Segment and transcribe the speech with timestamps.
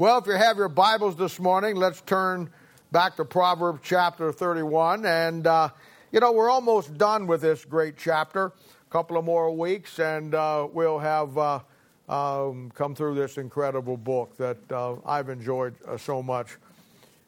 [0.00, 2.48] Well, if you have your Bibles this morning, let's turn
[2.90, 5.04] back to Proverbs chapter 31.
[5.04, 5.68] And, uh,
[6.10, 8.46] you know, we're almost done with this great chapter.
[8.46, 8.52] A
[8.90, 11.60] couple of more weeks, and uh, we'll have uh,
[12.08, 16.56] um, come through this incredible book that uh, I've enjoyed uh, so much.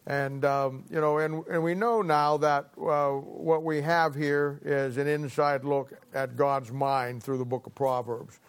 [0.07, 4.59] And, um, you know, and, and we know now that uh, what we have here
[4.64, 8.41] is an inside look at God's mind through the book of Proverbs.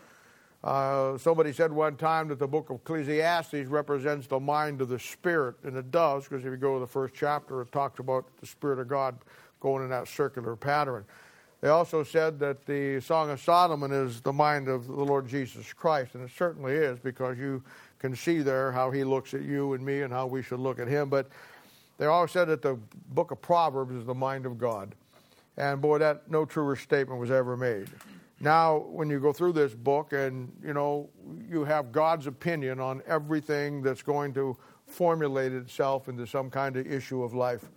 [0.64, 5.00] Uh, somebody said one time that the book of Ecclesiastes represents the mind of the
[5.00, 8.26] Spirit, and it does, because if you go to the first chapter, it talks about
[8.40, 9.18] the Spirit of God
[9.60, 11.04] going in that circular pattern.
[11.60, 15.74] They also said that the Song of Solomon is the mind of the Lord Jesus
[15.74, 17.62] Christ, and it certainly is, because you
[18.00, 20.80] can see there how he looks at you and me and how we should look
[20.80, 21.10] at him.
[21.10, 21.28] But
[21.98, 22.78] they all said that the
[23.10, 24.96] book of Proverbs is the mind of God.
[25.58, 27.90] And boy, that no truer statement was ever made.
[28.44, 31.10] Now, when you go through this book and, you know,
[31.50, 36.86] you have God's opinion on everything that's going to formulate itself into some kind of
[36.86, 37.72] issue of life,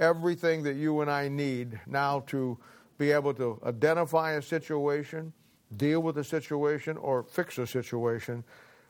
[0.00, 2.56] everything that you and I need now to
[2.96, 5.34] be able to identify a situation,
[5.76, 8.42] deal with a situation, or fix a situation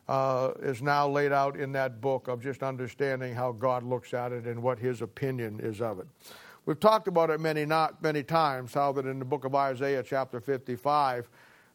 [0.07, 4.31] uh, is now laid out in that book of just understanding how God looks at
[4.31, 6.07] it and what his opinion is of it.
[6.67, 10.03] We've talked about it many, not many times, how that in the book of Isaiah,
[10.03, 11.29] chapter 55,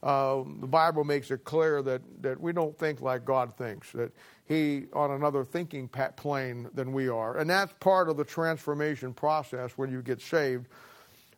[0.03, 4.11] uh, the Bible makes it clear that, that we don't think like God thinks, that
[4.49, 7.37] He on another thinking plane than we are.
[7.37, 10.67] And that's part of the transformation process when you get saved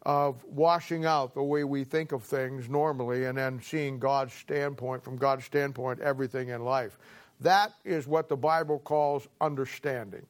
[0.02, 5.04] of washing out the way we think of things normally and then seeing God's standpoint,
[5.04, 6.98] from God's standpoint, everything in life.
[7.42, 10.26] That is what the Bible calls understanding.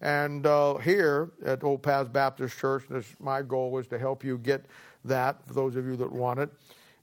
[0.00, 4.38] And uh, here at Old Paths Baptist Church, this, my goal is to help you
[4.38, 4.66] get
[5.04, 6.50] that for those of you that want it.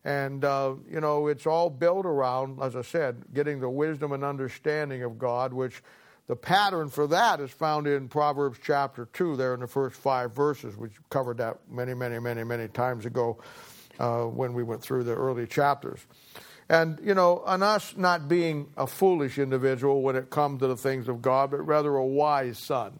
[0.04, 4.24] And, uh, you know, it's all built around, as I said, getting the wisdom and
[4.24, 5.84] understanding of God, which
[6.28, 10.34] the pattern for that is found in Proverbs chapter 2, there in the first five
[10.34, 10.78] verses.
[10.78, 13.38] We covered that many, many, many, many times ago
[14.00, 16.00] uh, when we went through the early chapters.
[16.72, 20.78] And, you know, on us not being a foolish individual when it comes to the
[20.78, 22.98] things of God, but rather a wise son.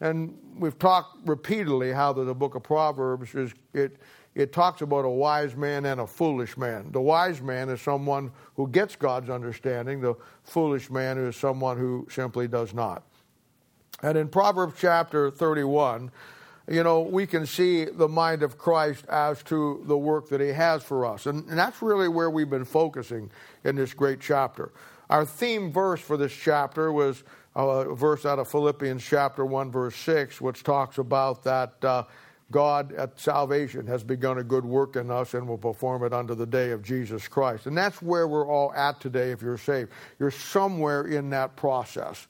[0.00, 3.96] And we've talked repeatedly how the, book of Proverbs is, it,
[4.36, 6.92] it talks about a wise man and a foolish man.
[6.92, 10.14] The wise man is someone who gets God's understanding, the
[10.44, 13.02] foolish man is someone who simply does not.
[14.00, 16.12] And in Proverbs chapter 31,
[16.68, 20.48] you know, we can see the mind of Christ as to the work that he
[20.48, 21.26] has for us.
[21.26, 23.30] And, and, that's really where we've been focusing
[23.64, 24.72] in this great chapter.
[25.08, 27.24] Our theme verse for this chapter was
[27.56, 32.04] a verse out of Philippians chapter 1, verse 6, which talks about that uh,
[32.50, 36.34] God at salvation has begun a good work in us and will perform it unto
[36.34, 37.66] the day of Jesus Christ.
[37.66, 39.90] And that's where we're all at today if you're saved.
[40.18, 42.26] You're somewhere in that process.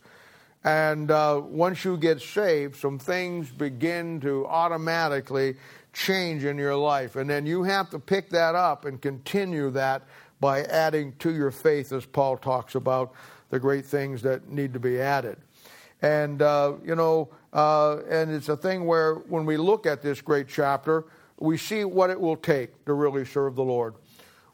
[0.64, 5.56] And uh, once you get saved, some things begin to automatically
[5.92, 7.16] change in your life.
[7.16, 10.02] And then you have to pick that up and continue that
[10.40, 13.12] by adding to your faith, as Paul talks about
[13.50, 15.38] the great things that need to be added.
[16.02, 20.20] And, uh, you know, uh, and it's a thing where when we look at this
[20.20, 21.04] great chapter,
[21.40, 23.94] we see what it will take to really serve the Lord.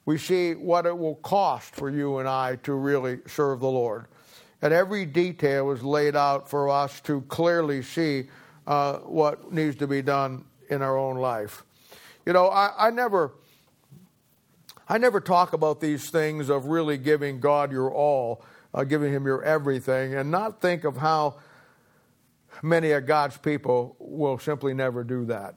[0.06, 4.06] We see what it will cost for you and I to really serve the Lord
[4.64, 8.24] and every detail is laid out for us to clearly see
[8.66, 11.62] uh, what needs to be done in our own life.
[12.24, 13.32] You know, I, I never.
[14.86, 18.44] I never talk about these things of really giving God your all,
[18.74, 21.36] uh, giving Him your everything, and not think of how
[22.62, 25.54] many of God's people will simply never do that.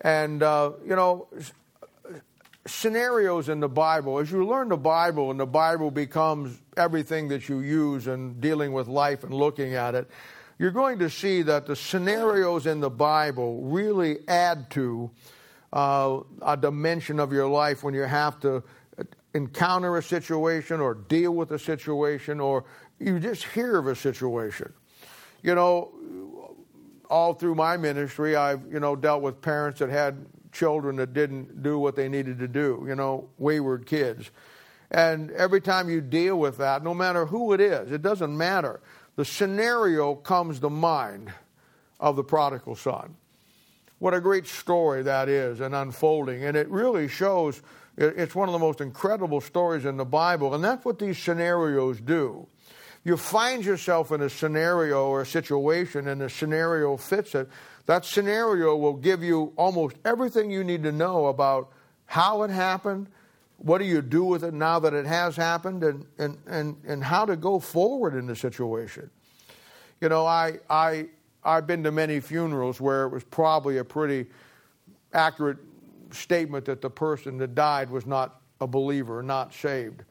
[0.00, 1.28] And, uh, you know,
[2.66, 7.48] scenarios in the Bible, as you learn the Bible and the Bible becomes everything that
[7.48, 10.10] you use in dealing with life and looking at it,
[10.58, 15.10] you're going to see that the scenarios in the Bible really add to
[15.72, 18.62] uh, a dimension of your life when you have to
[19.34, 22.64] encounter a situation or deal with a situation or
[22.98, 24.72] you just hear of a situation.
[25.42, 25.92] You know,
[27.10, 30.26] all through my ministry, I've, you know, dealt with parents that had
[30.56, 34.30] children that didn't do what they needed to do, you know, wayward kids.
[34.90, 38.80] And every time you deal with that, no matter who it is, it doesn't matter,
[39.16, 41.32] the scenario comes to mind
[42.00, 43.16] of the prodigal son.
[43.98, 46.44] What a great story that is and unfolding.
[46.44, 47.62] And it really shows,
[47.96, 50.54] it's one of the most incredible stories in the Bible.
[50.54, 52.46] And that's what these scenarios do.
[53.04, 57.48] You find yourself in a scenario or a situation and the scenario fits it,
[57.86, 61.72] that scenario will give you almost everything you need to know about
[62.06, 63.08] how it happened
[63.58, 65.82] what do you do with it now that it has happened?
[65.82, 69.10] And, and, and, and how to go forward in the situation.
[70.00, 71.06] You know, I, I,
[71.42, 74.26] I've been to many funerals where it was probably a pretty
[75.14, 75.58] accurate
[76.10, 80.02] statement that the person that died was not a believer, not saved.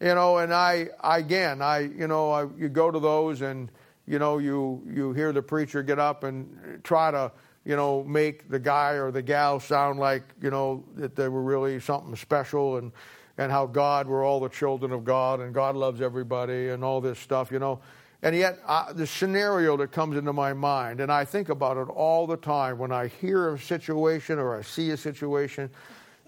[0.00, 3.70] You know, and I, I again, I, you know, I, you go to those and,
[4.06, 7.32] you know, you, you hear the preacher get up and try to,
[7.64, 11.42] you know, make the guy or the gal sound like, you know, that they were
[11.42, 12.92] really something special and,
[13.38, 17.00] and how God, we're all the children of God and God loves everybody and all
[17.00, 17.80] this stuff, you know.
[18.22, 21.90] And yet, uh, the scenario that comes into my mind, and I think about it
[21.90, 25.68] all the time when I hear a situation or I see a situation,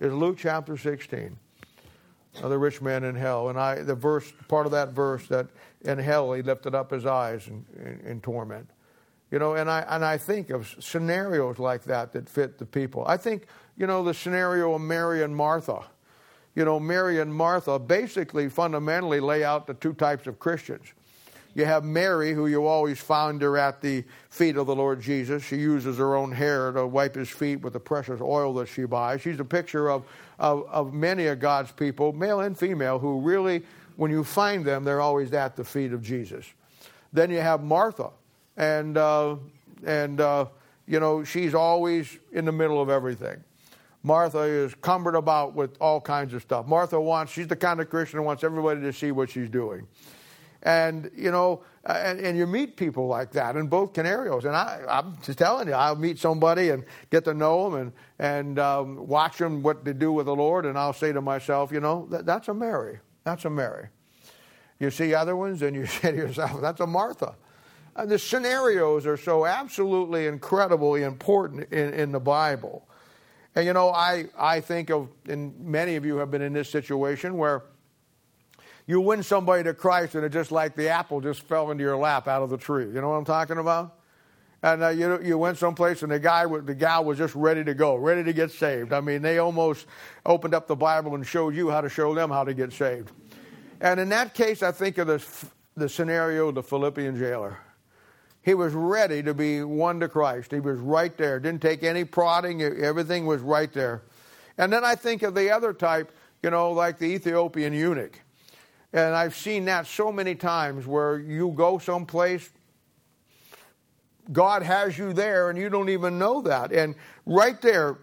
[0.01, 1.37] is Luke chapter 16,
[2.43, 3.49] uh, the rich man in hell.
[3.49, 5.47] And I, the verse, part of that verse, that
[5.83, 8.69] in hell he lifted up his eyes in, in, in torment.
[9.31, 13.05] You know, and I, and I think of scenarios like that that fit the people.
[13.07, 13.47] I think,
[13.77, 15.81] you know, the scenario of Mary and Martha.
[16.55, 20.93] You know, Mary and Martha basically fundamentally lay out the two types of Christians
[21.59, 25.43] you have Mary, who you always find her at the feet of the Lord Jesus.
[25.43, 28.85] She uses her own hair to wipe his feet with the precious oil that she
[28.85, 29.23] buys.
[29.23, 30.05] She's a picture of,
[30.39, 33.65] of, of many of God's people, male and female, who really,
[33.99, 36.47] when you find them, they're always at the feet of Jesus.
[37.12, 38.11] Then you have Martha,
[38.56, 39.35] and, uh,
[39.85, 40.47] and uh,
[40.87, 43.43] you know, she's always in the middle of everything.
[44.05, 46.69] Martha is cumbered about with all kinds of stuff.
[46.69, 49.85] Martha wants, she's the kind of Christian who wants everybody to see what she's doing.
[50.62, 54.45] And, you know, and, and, you meet people like that in both scenarios.
[54.45, 57.93] And I, am just telling you, I'll meet somebody and get to know them and,
[58.21, 60.67] and um, watch them what they do with the Lord.
[60.67, 63.00] And I'll say to myself, you know, that, that's a Mary.
[63.29, 63.89] That's a Mary.
[64.79, 67.35] You see other ones and you say to yourself, that's a Martha.
[67.95, 72.89] And the scenarios are so absolutely incredibly important in, in the Bible.
[73.55, 76.71] And, you know, I, I think of, and many of you have been in this
[76.71, 77.65] situation where
[78.87, 81.99] you win somebody to Christ, and it's just like the apple just fell into your
[81.99, 82.87] lap out of the tree.
[82.87, 83.98] You know what I'm talking about?
[84.63, 87.75] And uh, you you went someplace, and the guy, the gal was just ready to
[87.75, 88.93] go, ready to get saved.
[88.93, 89.87] I mean, they almost
[90.27, 93.13] opened up the Bible and showed you how to show them how to get saved.
[93.81, 95.25] And in that case, I think of the
[95.77, 97.59] the scenario of the Philippian jailer.
[98.43, 100.51] He was ready to be won to Christ.
[100.53, 101.39] He was right there.
[101.39, 102.63] Didn't take any prodding.
[102.63, 104.03] Everything was right there.
[104.57, 106.11] And then I think of the other type,
[106.43, 108.19] you know, like the Ethiopian eunuch.
[108.93, 112.51] And I've seen that so many times where you go someplace,
[114.33, 116.73] God has you there, and you don't even know that.
[116.73, 116.95] And
[117.27, 117.99] right there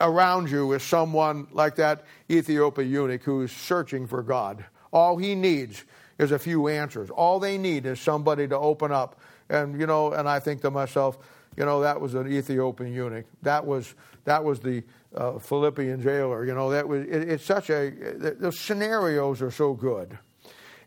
[0.00, 4.64] around you is someone like that Ethiopian eunuch who's searching for God.
[4.92, 5.84] All he needs
[6.18, 7.10] is a few answers.
[7.10, 9.20] All they need is somebody to open up.
[9.48, 11.18] And, you know, and I think to myself,
[11.56, 13.26] you know, that was an Ethiopian eunuch.
[13.42, 13.94] That was,
[14.24, 14.84] that was the
[15.14, 16.44] uh, Philippian jailer.
[16.44, 20.16] You know, that was it, it's such a the scenarios are so good.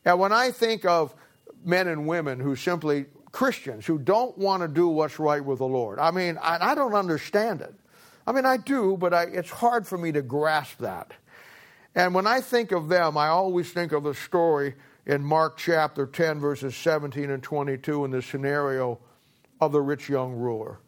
[0.06, 1.14] And when I think of
[1.66, 5.68] men and women who simply Christians who don't want to do what's right with the
[5.68, 7.74] Lord, I mean, I, I don't understand it.
[8.28, 11.12] I mean, I do, but I, it's hard for me to grasp that.
[11.96, 14.76] And when I think of them, I always think of the story
[15.06, 19.00] in Mark chapter 10, verses 17 and 22, in the scenario
[19.60, 20.80] of the rich young ruler.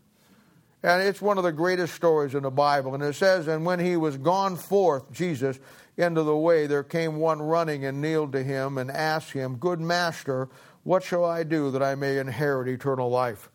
[0.82, 2.94] And it's one of the greatest stories in the Bible.
[2.94, 5.58] And it says, And when he was gone forth, Jesus,
[5.96, 9.80] into the way, there came one running and kneeled to him and asked him, Good
[9.80, 10.50] master,
[10.84, 13.50] what shall I do that I may inherit eternal life?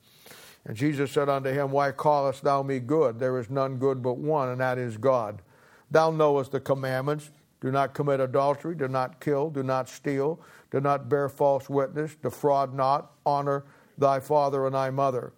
[0.64, 3.18] And Jesus said unto him, Why callest thou me good?
[3.18, 5.42] There is none good but one, and that is God.
[5.90, 10.80] Thou knowest the commandments do not commit adultery, do not kill, do not steal, do
[10.80, 13.64] not bear false witness, defraud not, honor
[13.96, 15.32] thy father and thy mother.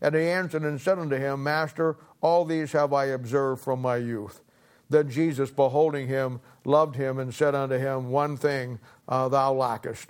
[0.00, 3.96] And he answered and said unto him, Master, all these have I observed from my
[3.96, 4.40] youth.
[4.88, 10.08] Then Jesus, beholding him, loved him and said unto him, One thing uh, thou lackest.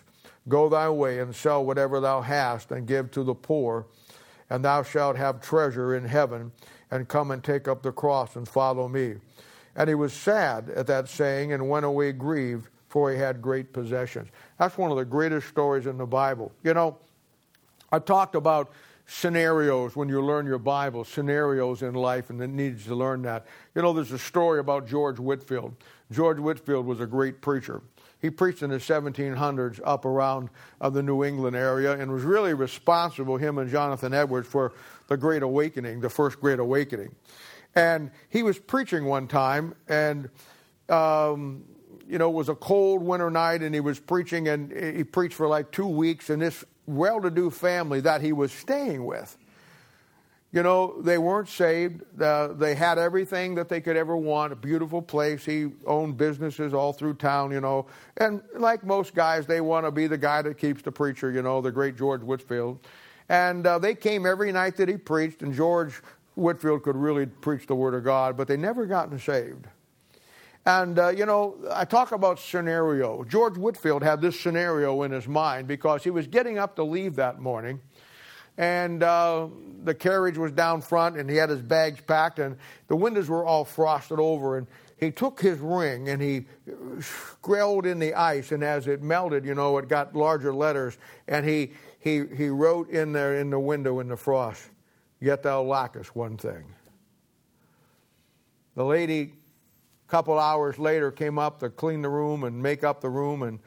[0.49, 3.87] Go thy way and sell whatever thou hast and give to the poor,
[4.51, 6.53] and thou shalt have treasure in heaven,
[6.91, 9.17] and come and take up the cross and follow me.
[9.77, 13.73] And he was sad at that saying and went away grieved, for he had great
[13.73, 14.29] possessions.
[14.59, 16.51] That's one of the greatest stories in the Bible.
[16.65, 16.97] You know,
[17.93, 18.73] I talked about
[19.07, 23.47] scenarios when you learn your Bible, scenarios in life, and it needs to learn that.
[23.75, 25.75] You know, there's a story about George Whitefield.
[26.11, 27.83] George Whitefield was a great preacher.
[28.21, 32.55] He preached in the 1700s up around uh, the New England area and was really
[32.55, 34.73] responsible, him and Jonathan Edwards, for
[35.07, 37.15] the Great Awakening, the first Great Awakening.
[37.75, 40.29] And he was preaching one time, and
[40.89, 41.65] um,
[42.09, 45.35] you know, it was a cold winter night, and he was preaching, and he preached
[45.35, 49.37] for like two weeks, and this well to do family that he was staying with
[50.51, 52.03] You know, they weren't saved.
[52.21, 55.45] Uh, they had everything that they could ever want, a beautiful place.
[55.45, 57.87] He owned businesses all through town, you know.
[58.17, 61.43] And like most guys, they want to be the guy that keeps the preacher, you
[61.43, 62.79] know, the great George Whitefield.
[63.29, 66.01] And uh, they came every night that he preached, and George
[66.35, 69.67] Whitefield could really preach the Word of God, but they never gotten saved.
[70.65, 73.25] And, uh, you know, I talk about scenario.
[73.25, 77.17] George Whitefield had this scenario in his mind because he was getting up to leave
[77.17, 77.81] that morning.
[78.59, 79.47] And uh,
[79.85, 83.45] the carriage was down front, and he had his bags packed, and the windows were
[83.45, 84.59] all frosted over.
[84.59, 84.67] And
[84.99, 86.47] he took his ring and he
[87.01, 90.99] scrawled in the ice, and as it melted, you know, it got larger letters.
[91.29, 94.63] And he, he, he wrote in there in the window in the frost,
[95.21, 96.65] Yet thou lackest one thing.
[98.75, 99.33] The lady
[100.07, 103.43] a couple hours later came up to clean the room and make up the room
[103.43, 103.59] and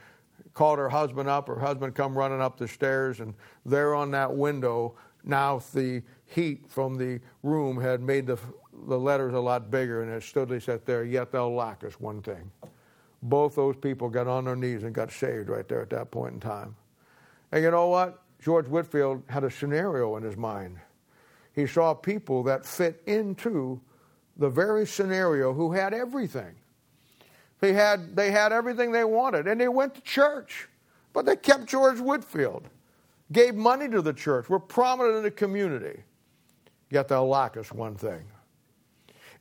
[0.53, 3.33] called her husband up her husband come running up the stairs and
[3.65, 4.93] there on that window
[5.23, 8.37] now the heat from the room had made the,
[8.87, 12.21] the letters a lot bigger and it stood they said there yet thou lackest one
[12.21, 12.49] thing.
[13.23, 16.33] Both those people got on their knees and got saved right there at that point
[16.33, 16.75] in time.
[17.51, 18.23] And you know what?
[18.41, 20.79] George Whitefield had a scenario in his mind.
[21.53, 23.79] He saw people that fit into
[24.37, 26.55] the very scenario who had everything.
[27.61, 30.67] They had, they had everything they wanted, and they went to church.
[31.13, 32.67] But they kept George Whitefield,
[33.31, 36.03] gave money to the church, were prominent in the community.
[36.89, 38.23] Yet they'll lack us one thing.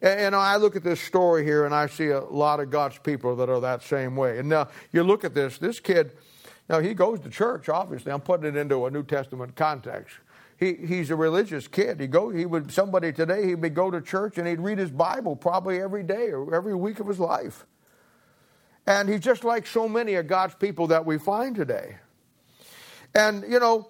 [0.02, 2.98] And, and I look at this story here, and I see a lot of God's
[2.98, 4.38] people that are that same way.
[4.38, 6.12] And now you look at this, this kid,
[6.68, 8.12] now he goes to church, obviously.
[8.12, 10.16] I'm putting it into a New Testament context
[10.60, 11.98] he, he's a religious kid.
[11.98, 14.90] He go, he would somebody today he would go to church and he'd read his
[14.90, 17.66] Bible probably every day or every week of his life.
[18.90, 21.98] And he's just like so many of God's people that we find today.
[23.14, 23.88] And you know,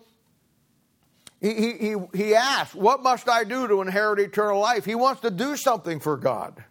[1.41, 4.85] he, he, he asks, What must I do to inherit eternal life?
[4.85, 6.63] He wants to do something for God.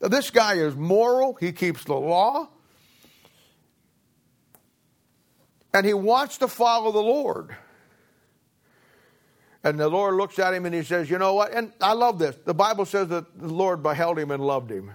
[0.00, 2.48] This guy is moral, he keeps the law,
[5.74, 7.54] and he wants to follow the Lord.
[9.62, 11.52] And the Lord looks at him and he says, You know what?
[11.52, 12.36] And I love this.
[12.42, 14.92] The Bible says that the Lord beheld him and loved him.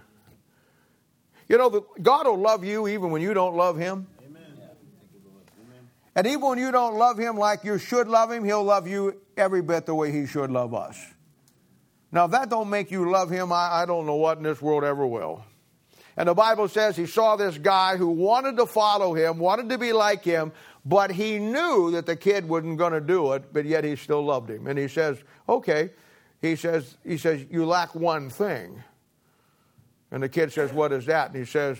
[1.50, 4.08] You know, God will love you even when you don't love him.
[4.26, 4.42] Amen.
[6.16, 9.22] And even when you don't love him like you should love him, he'll love you
[9.38, 11.00] every bit the way he should love us.
[12.12, 14.62] Now, if that don't make you love him, I, I don't know what in this
[14.62, 15.44] world ever will.
[16.16, 19.78] And the Bible says he saw this guy who wanted to follow him, wanted to
[19.78, 20.52] be like him,
[20.84, 24.24] but he knew that the kid wasn't going to do it, but yet he still
[24.26, 24.68] loved him.
[24.68, 25.92] And he says, okay.
[26.42, 28.84] He says, he says, you lack one thing.
[30.12, 31.28] And the kid says, what is that?
[31.28, 31.78] And he says,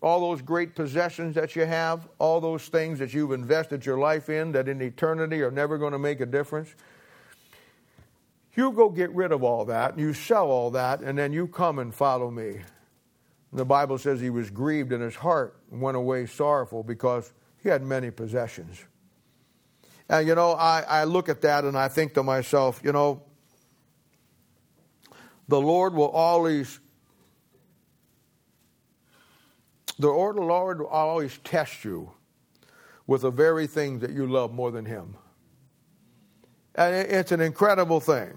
[0.00, 4.28] all those great possessions that you have, all those things that you've invested your life
[4.28, 6.74] in that in eternity are never going to make a difference.
[8.54, 11.48] You go get rid of all that, and you sell all that, and then you
[11.48, 12.50] come and follow me.
[12.50, 17.32] And the Bible says he was grieved in his heart and went away sorrowful because
[17.62, 18.84] he had many possessions.
[20.08, 23.22] And, you know, I, I look at that and I think to myself, you know,
[25.48, 26.78] the Lord will always,
[29.98, 30.36] the Lord,
[30.80, 32.12] will always test you
[33.06, 35.16] with the very things that you love more than Him.
[36.74, 38.32] And it's an incredible thing.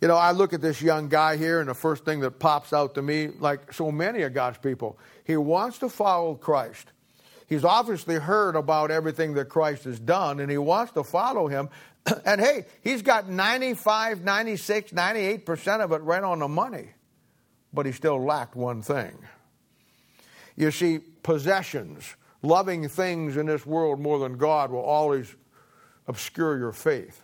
[0.00, 2.72] You know, I look at this young guy here, and the first thing that pops
[2.72, 6.88] out to me, like so many of God's people, he wants to follow Christ.
[7.52, 11.68] He's obviously heard about everything that Christ has done and he wants to follow him.
[12.24, 16.88] And hey, he's got 95, 96, 98% of it right on the money,
[17.74, 19.16] but he still lacked one thing.
[20.56, 25.34] You see, possessions, loving things in this world more than God will always
[26.06, 27.22] obscure your faith.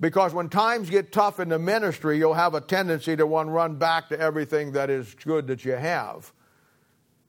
[0.00, 3.76] Because when times get tough in the ministry, you'll have a tendency to to run
[3.76, 6.32] back to everything that is good that you have.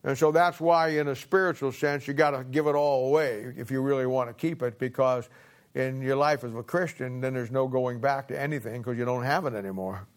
[0.03, 3.53] And so that's why, in a spiritual sense, you got to give it all away
[3.57, 5.29] if you really want to keep it, because
[5.75, 9.05] in your life as a Christian, then there's no going back to anything because you
[9.05, 10.07] don't have it anymore.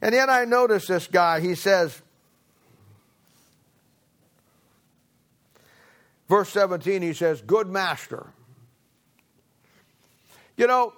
[0.00, 2.02] And yet I notice this guy, he says,
[6.32, 8.32] verse 17, he says, Good master.
[10.56, 10.94] You know,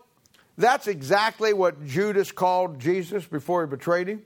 [0.57, 4.23] that's exactly what Judas called Jesus before he betrayed him.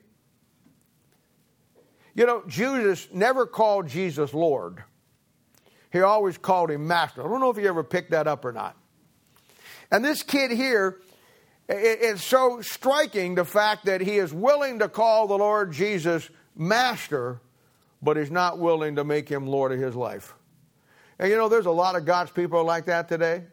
[2.15, 4.85] You know, Judas never called Jesus Lord.
[5.91, 7.25] He always called him Master.
[7.25, 8.77] I don't know if you ever picked that up or not.
[9.91, 11.01] And this kid here,
[11.71, 17.41] it's so striking the fact that he is willing to call the Lord Jesus Master,
[18.03, 20.35] but he's not willing to make him Lord of his life.
[21.19, 23.45] And you know, there's a lot of God's people like that today.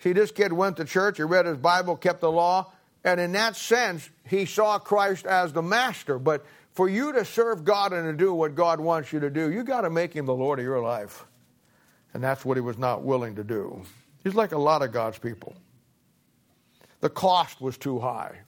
[0.00, 2.72] See, this kid went to church, he read his Bible, kept the law,
[3.04, 6.18] and in that sense, he saw Christ as the master.
[6.18, 9.50] But for you to serve God and to do what God wants you to do,
[9.50, 11.24] you got to make him the Lord of your life.
[12.14, 13.82] And that's what he was not willing to do.
[14.22, 15.54] He's like a lot of God's people.
[17.00, 18.38] The cost was too high.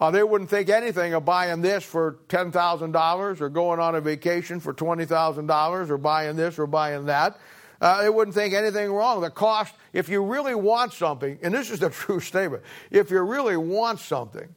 [0.00, 4.58] Uh, they wouldn't think anything of buying this for $10,000 or going on a vacation
[4.58, 7.38] for $20,000 or buying this or buying that.
[7.82, 9.20] Uh, they wouldn't think anything wrong.
[9.20, 13.20] The cost, if you really want something, and this is the true statement, if you
[13.20, 14.48] really want something,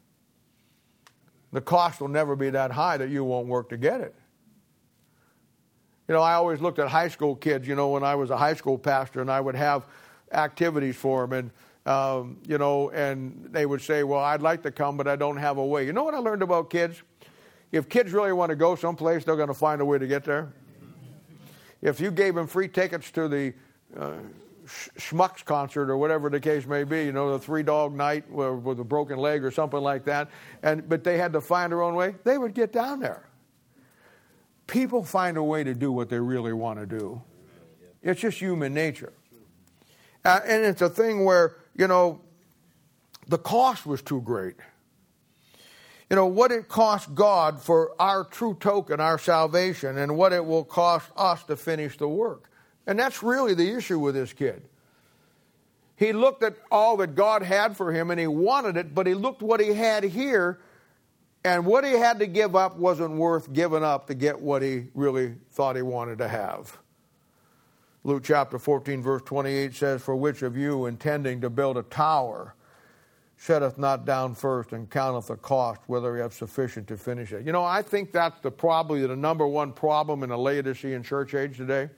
[1.52, 4.16] the cost will never be that high that you won't work to get it.
[6.08, 8.38] You know, I always looked at high school kids, you know, when I was a
[8.38, 9.86] high school pastor, and I would have
[10.32, 11.34] activities for them.
[11.34, 11.52] And
[11.86, 15.38] um, you know, and they would say, Well, I'd like to come, but I don't
[15.38, 15.86] have a way.
[15.86, 17.02] You know what I learned about kids?
[17.72, 20.24] If kids really want to go someplace, they're going to find a way to get
[20.24, 20.54] there.
[21.82, 23.54] If you gave them free tickets to the
[24.00, 24.13] uh,
[24.66, 28.80] Schmucks concert or whatever the case may be, you know, the three dog night with
[28.80, 30.30] a broken leg or something like that,
[30.62, 33.28] and but they had to find their own way, they would get down there.
[34.68, 37.22] People find a way to do what they really want to do.
[38.02, 39.12] It's just human nature.
[40.24, 42.22] Uh, and it's a thing where you know,
[43.27, 44.56] the cost was too great.
[46.10, 50.46] You know, what it cost God for our true token, our salvation, and what it
[50.46, 52.50] will cost us to finish the work.
[52.86, 54.63] And that's really the issue with this kid.
[55.96, 59.13] He looked at all that God had for him and he wanted it, but he
[59.13, 60.60] looked what he had here,
[61.46, 64.88] and what he had to give up wasn't worth giving up to get what he
[64.94, 66.77] really thought he wanted to have.
[68.05, 72.53] Luke chapter 14, verse 28 says, For which of you, intending to build a tower,
[73.38, 77.45] setteth not down first and counteth the cost, whether he have sufficient to finish it?
[77.45, 81.33] You know, I think that's the probably the number one problem in the Laodicean church
[81.33, 81.89] age today.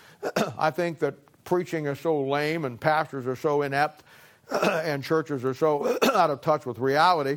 [0.58, 4.04] I think that preaching is so lame and pastors are so inept
[4.50, 7.36] and churches are so out of touch with reality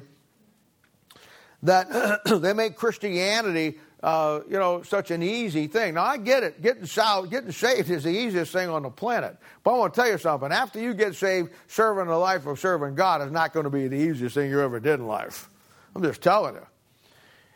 [1.64, 5.96] that they make Christianity uh, you know, such an easy thing.
[5.96, 6.62] Now, I get it.
[6.62, 9.36] Getting, sal- getting saved is the easiest thing on the planet.
[9.64, 10.52] But I want to tell you something.
[10.52, 13.88] After you get saved, serving the life of serving God is not going to be
[13.88, 15.50] the easiest thing you ever did in life.
[15.96, 16.68] I'm just telling you.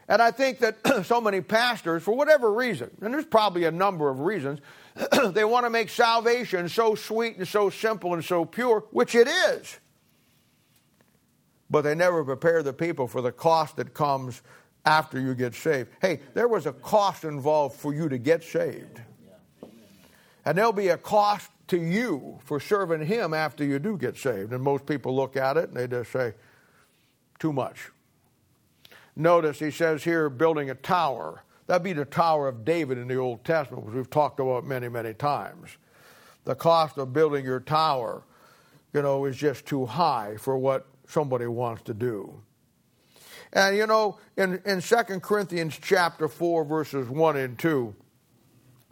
[0.07, 4.09] And I think that so many pastors, for whatever reason, and there's probably a number
[4.09, 4.59] of reasons,
[5.27, 9.27] they want to make salvation so sweet and so simple and so pure, which it
[9.27, 9.77] is.
[11.69, 14.41] But they never prepare the people for the cost that comes
[14.85, 15.89] after you get saved.
[16.01, 19.01] Hey, there was a cost involved for you to get saved.
[20.45, 24.51] And there'll be a cost to you for serving Him after you do get saved.
[24.53, 26.33] And most people look at it and they just say,
[27.39, 27.89] too much.
[29.15, 31.43] Notice he says here, building a tower.
[31.67, 34.89] That'd be the Tower of David in the Old Testament, which we've talked about many,
[34.89, 35.77] many times.
[36.45, 38.23] The cost of building your tower,
[38.93, 42.41] you know, is just too high for what somebody wants to do.
[43.51, 47.95] And you know, in, in 2 Corinthians chapter 4, verses 1 and 2,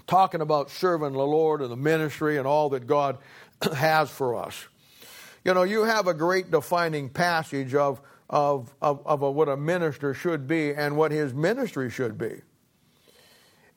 [0.08, 3.17] talking about serving the Lord and the ministry and all that God
[3.76, 4.67] has for us.
[5.43, 9.58] You know, you have a great defining passage of, of, of, of a, what a
[9.58, 12.41] minister should be and what his ministry should be.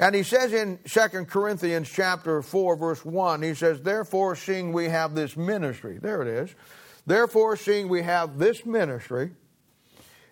[0.01, 4.87] And he says in 2 Corinthians chapter 4, verse 1, he says, Therefore, seeing we
[4.87, 6.55] have this ministry, there it is.
[7.07, 9.33] Therefore, seeing we have this ministry,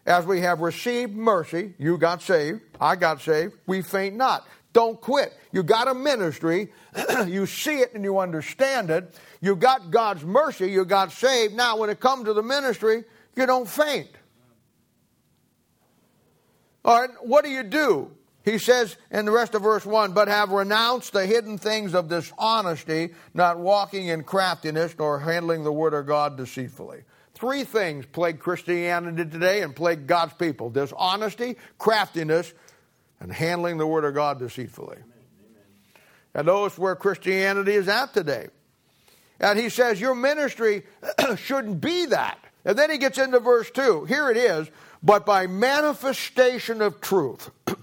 [0.09, 4.49] as we have received mercy, you got saved, I got saved, we faint not.
[4.73, 5.35] Don't quit.
[5.53, 6.73] You got a ministry,
[7.27, 9.14] you see it and you understand it.
[9.40, 11.55] You got God's mercy, you got saved.
[11.55, 13.05] Now, when it comes to the ministry,
[13.37, 14.09] you don't faint.
[16.85, 18.11] All right, what do you do?
[18.44, 22.09] He says in the rest of verse 1 But have renounced the hidden things of
[22.09, 27.03] dishonesty, not walking in craftiness, nor handling the word of God deceitfully.
[27.38, 32.53] Three things plague Christianity today and plague God's people dishonesty, craftiness,
[33.20, 34.96] and handling the Word of God deceitfully.
[34.96, 35.62] Amen.
[36.35, 38.48] And those where Christianity is at today.
[39.38, 40.83] And he says, Your ministry
[41.37, 42.38] shouldn't be that.
[42.64, 44.07] And then he gets into verse 2.
[44.07, 44.68] Here it is,
[45.01, 47.51] but by manifestation of truth,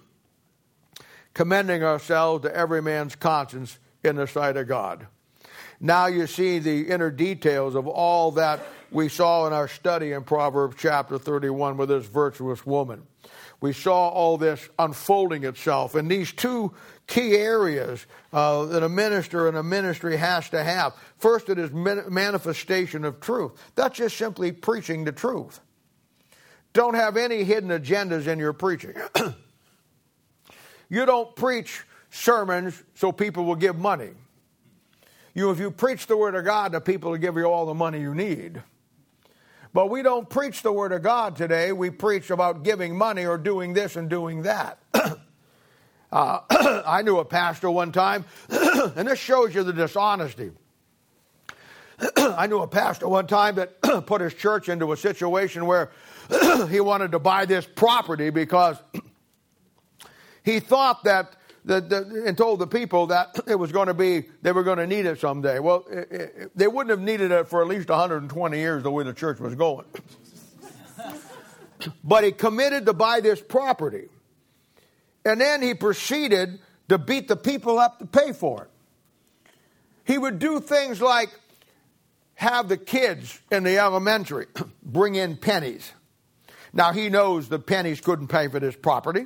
[1.34, 5.08] commending ourselves to every man's conscience in the sight of God.
[5.80, 8.60] Now you see the inner details of all that
[8.96, 13.06] we saw in our study in Proverbs chapter 31 with this virtuous woman.
[13.60, 16.74] We saw all this unfolding itself in these two
[17.06, 20.94] key areas uh, that a minister and a ministry has to have.
[21.18, 23.52] First, it is manifestation of truth.
[23.76, 25.60] That's just simply preaching the truth.
[26.72, 28.94] Don't have any hidden agendas in your preaching.
[30.90, 34.12] you don't preach sermons so people will give money.
[35.34, 37.74] you, if you preach the Word of God, the people will give you all the
[37.74, 38.62] money you need.
[39.76, 41.74] But we don't preach the Word of God today.
[41.74, 44.80] We preach about giving money or doing this and doing that.
[46.14, 46.40] uh,
[46.86, 50.52] I knew a pastor one time, and this shows you the dishonesty.
[52.16, 55.92] I knew a pastor one time that put his church into a situation where
[56.70, 58.78] he wanted to buy this property because
[60.46, 61.36] he thought that
[61.66, 64.78] the, the, and told the people that it was going to be they were going
[64.78, 65.60] to need it someday.
[65.60, 69.04] Well, it, it, they wouldn't have needed it for at least 120 years the way
[69.04, 69.86] the church was going.
[72.04, 74.08] but he committed to buy this property,
[75.26, 78.70] and then he proceeded to beat the people up to pay for it.
[80.06, 81.30] He would do things like
[82.36, 84.46] have the kids in the elementary
[84.84, 85.92] bring in pennies.
[86.74, 89.26] Now he knows the pennies couldn't pay for this property.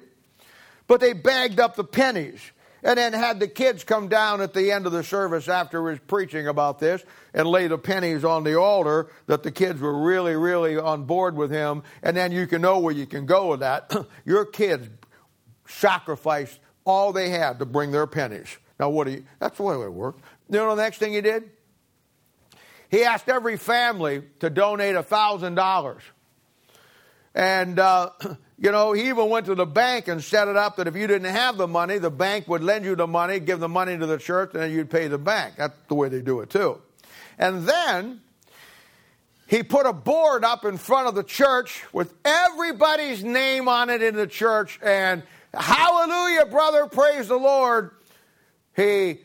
[0.90, 2.42] But they bagged up the pennies
[2.82, 6.00] and then had the kids come down at the end of the service after his
[6.00, 10.36] preaching about this and lay the pennies on the altar that the kids were really,
[10.36, 11.84] really on board with him.
[12.02, 13.96] And then you can know where you can go with that.
[14.26, 14.90] Your kids
[15.68, 18.58] sacrificed all they had to bring their pennies.
[18.80, 20.24] Now, what do you, that's the way it worked.
[20.50, 21.52] You know the next thing he did?
[22.90, 26.00] He asked every family to donate a $1,000.
[27.36, 28.10] And, uh,
[28.62, 31.08] You know, he even went to the bank and set it up that if you
[31.08, 34.06] didn't have the money, the bank would lend you the money, give the money to
[34.06, 35.56] the church, and then you'd pay the bank.
[35.58, 36.82] That's the way they do it too.
[37.38, 38.20] And then
[39.48, 44.04] he put a board up in front of the church with everybody's name on it
[44.04, 47.92] in the church and hallelujah, brother, praise the Lord.
[48.76, 49.20] He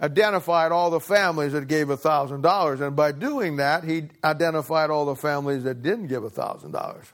[0.00, 2.80] identified all the families that gave $1,000.
[2.80, 7.04] And by doing that, he identified all the families that didn't give $1,000.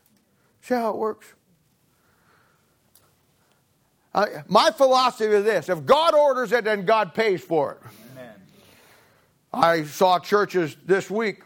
[0.63, 1.35] See how it works?
[4.19, 7.79] Uh, my philosophy is this if God orders it, then God pays for it.
[8.13, 8.35] Amen.
[9.53, 11.41] I saw churches this week.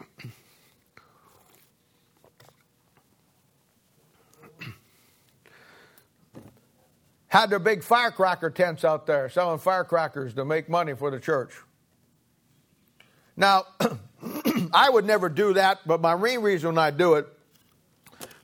[7.27, 11.53] Had their big firecracker tents out there selling firecrackers to make money for the church.
[13.37, 13.65] Now,
[14.73, 17.27] I would never do that, but my main reason I do it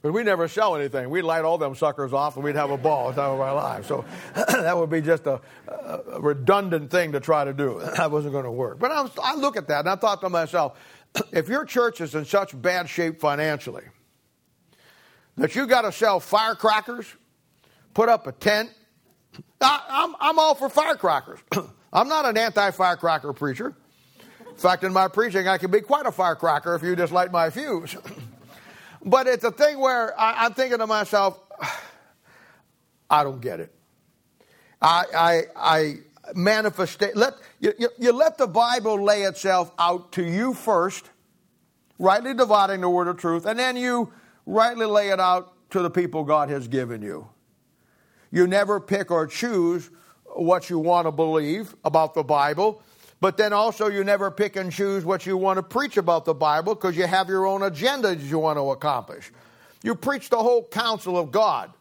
[0.02, 1.10] but we never sell anything.
[1.10, 3.54] We'd light all them suckers off and we'd have a ball the time of our
[3.54, 3.88] lives.
[3.88, 7.82] So that would be just a, a, redundant thing to try to do.
[7.98, 8.80] That wasn't going to work.
[8.80, 10.80] But I, was, I look at that and I thought to myself,
[11.34, 13.84] if your church is in such bad shape financially
[15.36, 17.06] that you got to sell firecrackers,
[17.94, 18.70] put up a tent,
[19.60, 21.40] I, I'm, I'm all for firecrackers.
[21.92, 23.76] I'm not an anti firecracker preacher.
[24.50, 27.32] In fact, in my preaching, I can be quite a firecracker if you just light
[27.32, 27.98] my fuse.
[29.04, 31.40] But it's a thing where I, am thinking to myself,
[33.10, 33.74] I don't get it.
[34.82, 35.94] I, I, I
[36.36, 41.10] manifest, let, you, you, you let the Bible lay itself out to you first,
[41.98, 44.12] rightly dividing the word of truth, and then you
[44.46, 47.30] rightly lay it out to the people God has given you.
[48.32, 49.90] You never pick or choose
[50.26, 52.82] what you want to believe about the Bible.
[53.22, 56.34] But then also, you never pick and choose what you want to preach about the
[56.34, 59.32] Bible because you have your own agenda that you want to accomplish.
[59.84, 61.72] You preach the whole counsel of God.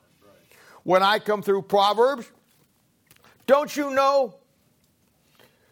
[0.83, 2.31] When I come through Proverbs,
[3.47, 4.35] don't you know?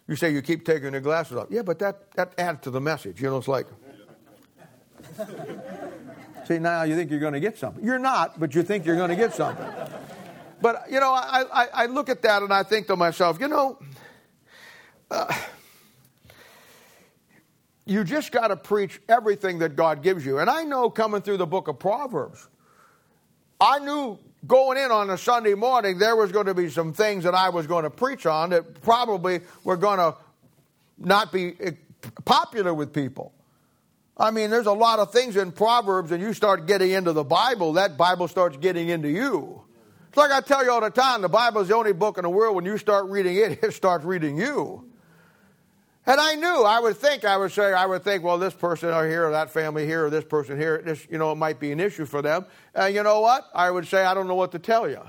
[0.07, 1.49] You say you keep taking your glasses off.
[1.51, 3.21] Yeah, but that, that adds to the message.
[3.21, 3.67] You know, it's like.
[6.47, 7.85] See, now you think you're going to get something.
[7.85, 9.67] You're not, but you think you're going to get something.
[10.63, 13.49] But, you know, I, I, I look at that and I think to myself, you
[13.49, 13.79] know,
[15.11, 15.35] uh,
[17.87, 20.38] you just got to preach everything that God gives you.
[20.38, 22.46] And I know coming through the book of Proverbs,
[23.61, 27.25] I knew going in on a Sunday morning there was going to be some things
[27.25, 30.16] that I was going to preach on that probably were going to
[30.99, 31.70] not be eh,
[32.25, 33.33] popular with people.
[34.18, 37.25] I mean, there's a lot of things in Proverbs, and you start getting into the
[37.25, 39.62] Bible, that Bible starts getting into you.
[40.09, 42.22] It's like I tell you all the time the Bible is the only book in
[42.22, 44.90] the world, when you start reading it, it starts reading you.
[46.07, 48.90] And I knew, I would think, I would say, I would think, well, this person
[48.90, 51.59] over here, or that family here, or this person here, this, you know, it might
[51.59, 52.47] be an issue for them.
[52.75, 53.49] And you know what?
[53.53, 55.01] I would say, I don't know what to tell you.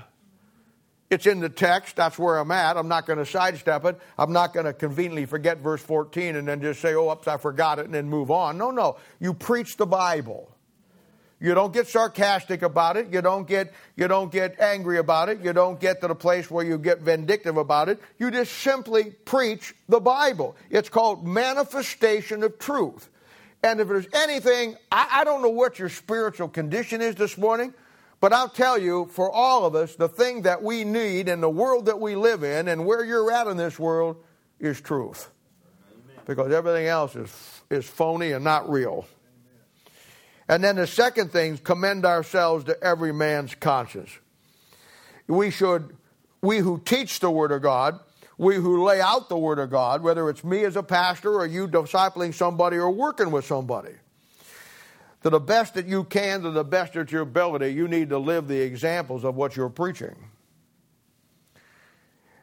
[1.08, 1.94] It's in the text.
[1.96, 2.76] That's where I'm at.
[2.76, 3.98] I'm not going to sidestep it.
[4.18, 7.36] I'm not going to conveniently forget verse 14 and then just say, oh, oops, I
[7.36, 8.58] forgot it, and then move on.
[8.58, 8.96] No, no.
[9.20, 10.52] You preach the Bible.
[11.40, 13.12] You don't get sarcastic about it.
[13.12, 15.40] You don't get, you don't get angry about it.
[15.40, 18.00] You don't get to the place where you get vindictive about it.
[18.18, 20.56] You just simply preach the Bible.
[20.68, 23.08] It's called manifestation of truth.
[23.62, 27.72] And if there's anything, I, I don't know what your spiritual condition is this morning,
[28.20, 31.50] but I'll tell you, for all of us, the thing that we need in the
[31.50, 34.16] world that we live in and where you're at in this world
[34.58, 35.30] is truth.
[36.26, 39.06] because everything else is, is phony and not real.
[40.48, 44.10] And then the second thing, commend ourselves to every man's conscience.
[45.26, 45.94] We should,
[46.40, 48.00] we who teach the Word of God,
[48.38, 51.46] we who lay out the Word of God, whether it's me as a pastor or
[51.46, 53.92] you discipling somebody or working with somebody,
[55.22, 58.18] to the best that you can, to the best of your ability, you need to
[58.18, 60.14] live the examples of what you're preaching.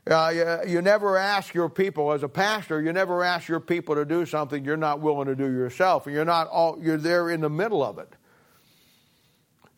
[0.10, 0.32] Uh,
[0.66, 4.06] you, you, never ask your people, as a pastor, you never ask your people to
[4.06, 6.06] do something you're not willing to do yourself.
[6.06, 8.14] And You're not all, you're there in the middle of it.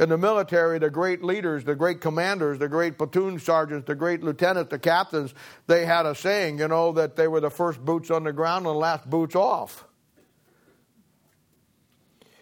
[0.02, 4.22] In the military, the great leaders, the great commanders, the great platoon sergeants, the great
[4.22, 5.34] lieutenants, the captains,
[5.66, 8.66] they had a saying, you know, that they were the first boots on the ground
[8.68, 9.86] and the last boots off.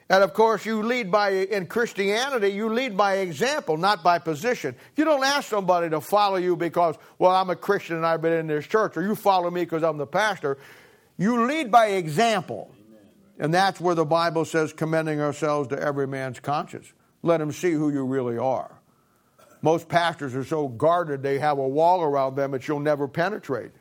[0.07, 4.75] And of course, you lead by, in Christianity, you lead by example, not by position.
[4.95, 8.33] You don't ask somebody to follow you because, well, I'm a Christian and I've been
[8.33, 10.59] in this church, or you follow me because I'm the pastor.
[11.17, 12.71] You lead by example.
[13.39, 16.93] And that's where the Bible says, commending ourselves to every man's conscience.
[17.23, 18.79] Let him see who you really are.
[19.61, 23.71] Most pastors are so guarded, they have a wall around them that you'll never penetrate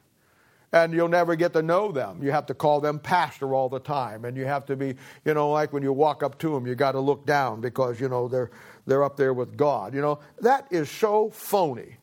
[0.75, 2.21] and you'll never get to know them.
[2.21, 5.33] You have to call them pastor all the time, and you have to be, you
[5.33, 8.09] know, like when you walk up to them, you got to look down because you
[8.09, 8.51] know they're
[8.85, 9.95] they're up there with God.
[9.95, 11.97] You know that is so phony.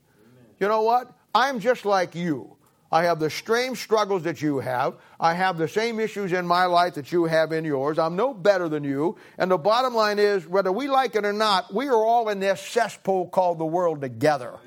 [0.62, 1.12] You know what?
[1.36, 2.56] I'm just like you.
[2.94, 4.96] I have the same struggles that you have.
[5.20, 8.00] I have the same issues in my life that you have in yours.
[8.00, 9.18] I'm no better than you.
[9.38, 12.40] And the bottom line is, whether we like it or not, we are all in
[12.40, 14.60] this cesspool called the world together.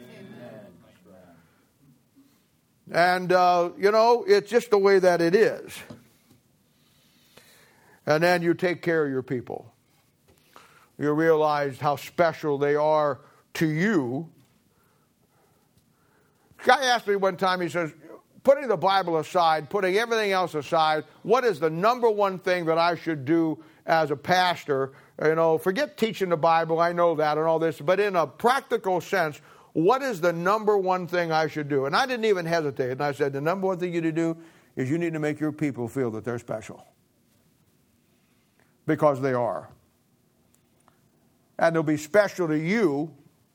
[2.90, 5.72] And, uh, you know, it's just the way that it is.
[8.06, 9.72] And then you take care of your people.
[10.98, 13.20] You realize how special they are
[13.54, 14.28] to you.
[16.64, 17.92] Guy asked me one time, he says,
[18.42, 22.78] putting the Bible aside, putting everything else aside, what is the number one thing that
[22.78, 24.92] I should do as a pastor?
[25.22, 28.26] You know, forget teaching the Bible, I know that and all this, but in a
[28.26, 29.40] practical sense,
[29.74, 31.86] what is the number one thing I should do?
[31.86, 32.92] And I didn't even hesitate.
[32.92, 34.36] And I said, The number one thing you need to do
[34.76, 36.86] is you need to make your people feel that they're special.
[38.86, 39.68] Because they are.
[41.58, 43.12] And they'll be special to you,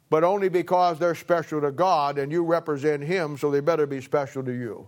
[0.09, 4.01] but only because they're special to God and you represent Him, so they better be
[4.01, 4.87] special to you.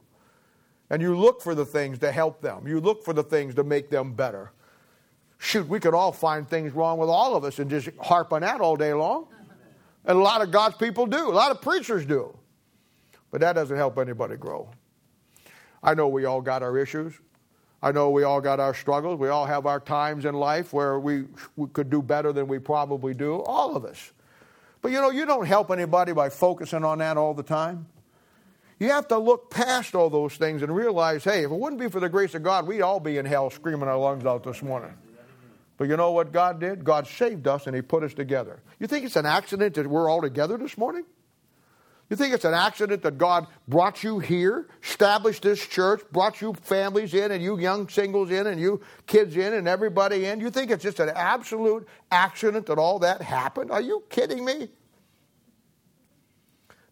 [0.89, 3.63] And you look for the things to help them, you look for the things to
[3.63, 4.51] make them better.
[5.37, 8.41] Shoot, we could all find things wrong with all of us and just harp on
[8.41, 9.27] that all day long.
[10.05, 12.37] And a lot of God's people do, a lot of preachers do.
[13.29, 14.69] But that doesn't help anybody grow.
[15.83, 17.13] I know we all got our issues.
[17.83, 19.19] I know we all got our struggles.
[19.19, 22.59] We all have our times in life where we, we could do better than we
[22.59, 24.11] probably do, all of us.
[24.81, 27.87] But you know, you don't help anybody by focusing on that all the time.
[28.79, 31.87] You have to look past all those things and realize hey, if it wouldn't be
[31.87, 34.61] for the grace of God, we'd all be in hell screaming our lungs out this
[34.63, 34.93] morning.
[35.81, 36.83] But you know what God did?
[36.83, 38.61] God saved us and He put us together.
[38.77, 41.05] You think it's an accident that we're all together this morning?
[42.07, 46.53] You think it's an accident that God brought you here, established this church, brought you
[46.53, 50.39] families in, and you young singles in, and you kids in, and everybody in?
[50.39, 53.71] You think it's just an absolute accident that all that happened?
[53.71, 54.69] Are you kidding me?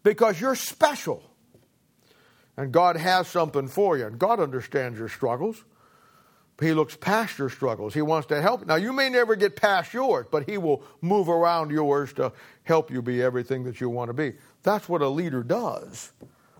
[0.02, 1.22] Because you're special.
[2.56, 5.62] And God has something for you, and God understands your struggles.
[6.60, 7.94] He looks past your struggles.
[7.94, 8.66] He wants to help.
[8.66, 12.32] Now, you may never get past yours, but He will move around yours to
[12.64, 14.34] help you be everything that you want to be.
[14.62, 16.12] That's what a leader does.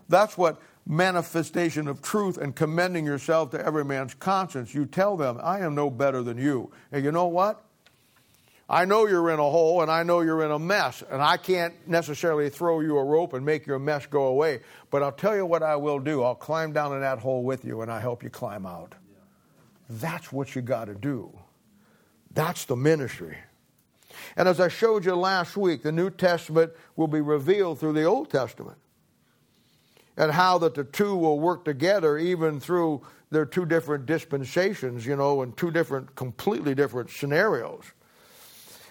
[0.09, 4.73] That's what manifestation of truth and commending yourself to every man's conscience.
[4.73, 6.71] You tell them, I am no better than you.
[6.91, 7.63] And you know what?
[8.67, 11.35] I know you're in a hole and I know you're in a mess, and I
[11.35, 14.61] can't necessarily throw you a rope and make your mess go away.
[14.89, 16.23] But I'll tell you what I will do.
[16.23, 18.95] I'll climb down in that hole with you and I'll help you climb out.
[19.99, 21.37] That's what you got to do.
[22.33, 23.37] That's the ministry.
[24.37, 28.05] And as I showed you last week, the New Testament will be revealed through the
[28.05, 28.77] Old Testament.
[30.17, 33.01] And how that the two will work together even through
[33.31, 37.83] their two different dispensations, you know, and two different, completely different scenarios.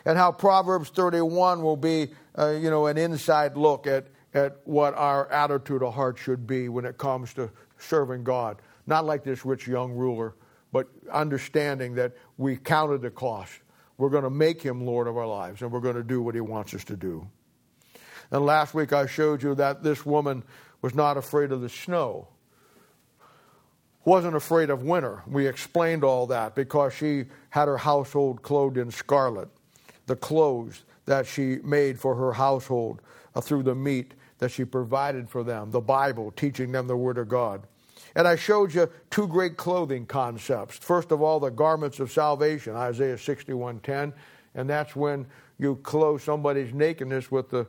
[0.04, 2.08] And how Proverbs 31 will be,
[2.38, 6.68] uh, you know, an inside look at, at what our attitude of heart should be
[6.68, 8.60] when it comes to serving God.
[8.86, 10.34] Not like this rich young ruler
[10.72, 13.52] but understanding that we counted the cost.
[13.98, 16.35] We're going to make him Lord of our lives, and we're going to do what
[16.35, 17.28] he wants us to do.
[18.30, 20.44] And last week I showed you that this woman
[20.83, 22.28] was not afraid of the snow,
[24.04, 25.22] wasn't afraid of winter.
[25.26, 29.48] We explained all that because she had her household clothed in scarlet,
[30.06, 33.02] the clothes that she made for her household
[33.35, 37.18] uh, through the meat that she provided for them, the Bible, teaching them the Word
[37.18, 37.66] of God.
[38.14, 40.77] And I showed you two great clothing concepts.
[40.79, 44.12] First of all, the garments of salvation, Isaiah 61:10,
[44.55, 45.27] and that's when
[45.59, 47.66] you clothe somebody's nakedness with the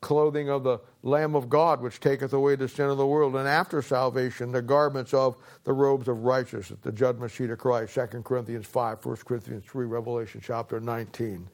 [0.00, 3.36] clothing of the Lamb of God, which taketh away the sin of the world.
[3.36, 7.94] And after salvation, the garments of the robes of righteousness, the judgment seat of Christ,
[7.94, 11.48] 2 Corinthians 5, 1 Corinthians 3, Revelation chapter 19.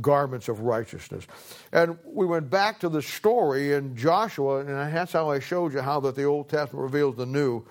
[0.00, 1.26] Garments of righteousness.
[1.70, 5.80] And we went back to the story in Joshua, and that's how I showed you
[5.80, 7.64] how that the Old Testament reveals the New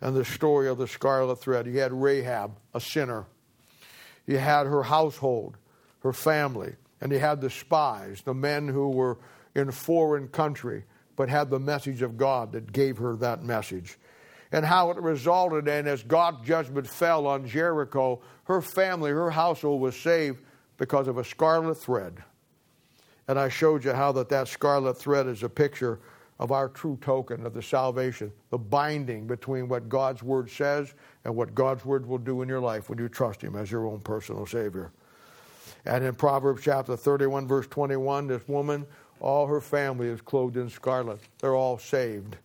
[0.00, 1.66] and the story of the scarlet thread.
[1.66, 3.26] You had Rahab, a sinner.
[4.26, 5.56] You had her household,
[6.00, 9.18] her family, and you had the spies, the men who were
[9.54, 10.84] in foreign country,
[11.16, 13.98] but had the message of God that gave her that message.
[14.50, 19.80] And how it resulted and as God's judgment fell on Jericho, her family, her household
[19.80, 20.38] was saved
[20.78, 22.22] because of a scarlet thread.
[23.28, 26.00] And I showed you how that, that scarlet thread is a picture
[26.38, 31.34] of our true token of the salvation, the binding between what God's word says and
[31.34, 34.00] what God's word will do in your life when you trust Him as your own
[34.00, 34.92] personal Savior.
[35.84, 38.86] And in Proverbs chapter 31, verse 21, this woman
[39.20, 41.18] all her family is clothed in scarlet.
[41.40, 42.36] They're all saved.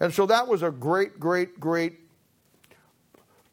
[0.00, 2.05] And so that was a great, great, great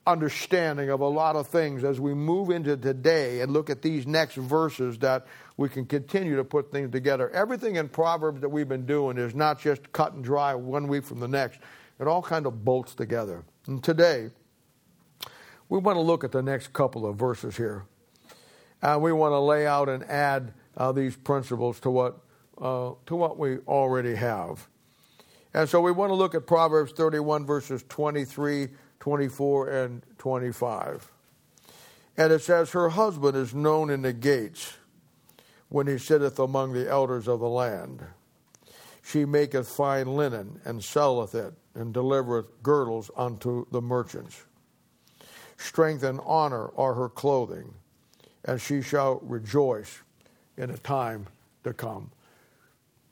[0.05, 4.05] understanding of a lot of things as we move into today and look at these
[4.05, 7.29] next verses that we can continue to put things together.
[7.29, 11.05] Everything in Proverbs that we've been doing is not just cut and dry one week
[11.05, 11.59] from the next.
[11.99, 13.43] It all kind of bolts together.
[13.67, 14.29] And today,
[15.69, 17.85] we want to look at the next couple of verses here.
[18.81, 22.19] And we want to lay out and add uh, these principles to what,
[22.61, 24.67] uh, to what we already have.
[25.53, 28.69] And so we want to look at Proverbs 31, verses 23,
[29.03, 31.11] 24, and 25.
[32.15, 34.77] And it says, Her husband is known in the gates
[35.67, 38.01] when he sitteth among the elders of the land.
[39.03, 44.45] She maketh fine linen and selleth it, and delivereth girdles unto the merchants.
[45.57, 47.73] Strength and honor are her clothing,
[48.45, 50.01] and she shall rejoice
[50.55, 51.27] in a time
[51.65, 52.09] to come.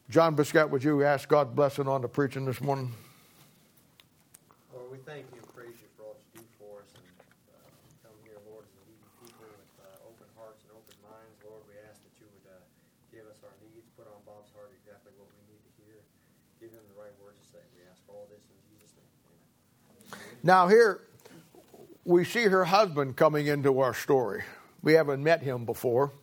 [0.09, 2.93] John Biscuit, would you ask God blessing on the preaching this morning?
[4.73, 5.51] Lord, we thank you for
[6.11, 6.91] all that you do for us.
[6.97, 7.07] And
[7.53, 7.55] uh,
[8.03, 8.83] come here, Lord, as a
[9.23, 11.37] people with uh, open hearts and open minds.
[11.45, 12.59] Lord, we ask that you would uh,
[13.13, 16.03] give us our needs, put on Bob's heart exactly what we need to hear,
[16.59, 17.63] give him the right words to say.
[17.71, 19.07] We ask all this in Jesus' name.
[20.11, 20.30] Amen.
[20.43, 21.01] Now, here
[22.03, 24.43] we see her husband coming into our story.
[24.81, 26.13] We haven't met him before.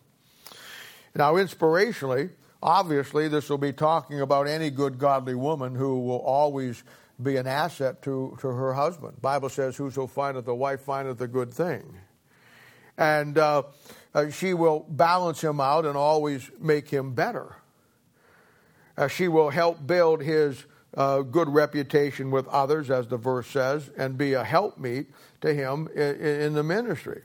[1.15, 6.83] Now, inspirationally, obviously, this will be talking about any good, godly woman who will always
[7.21, 9.21] be an asset to, to her husband.
[9.21, 11.97] Bible says, Whoso findeth a wife findeth a good thing.
[12.97, 13.63] And uh,
[14.13, 17.55] uh, she will balance him out and always make him better.
[18.97, 23.89] Uh, she will help build his uh, good reputation with others, as the verse says,
[23.97, 25.07] and be a helpmeet
[25.41, 27.21] to him in, in the ministry.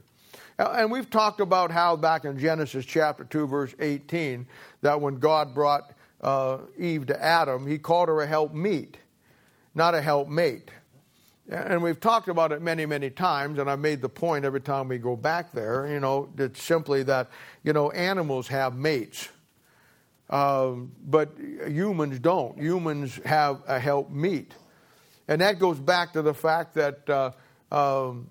[0.59, 4.47] And we've talked about how back in Genesis chapter 2, verse 18,
[4.83, 8.97] that when God brought uh, Eve to Adam, he called her a helpmeet,
[9.75, 10.71] not a helpmate.
[11.49, 14.89] And we've talked about it many, many times, and I made the point every time
[14.89, 17.29] we go back there, you know, it's simply that,
[17.63, 19.29] you know, animals have mates.
[20.31, 21.33] Um, but
[21.67, 22.59] humans don't.
[22.59, 24.53] Humans have a help meet.
[25.29, 27.31] And that goes back to the fact that uh,
[27.71, 28.31] um,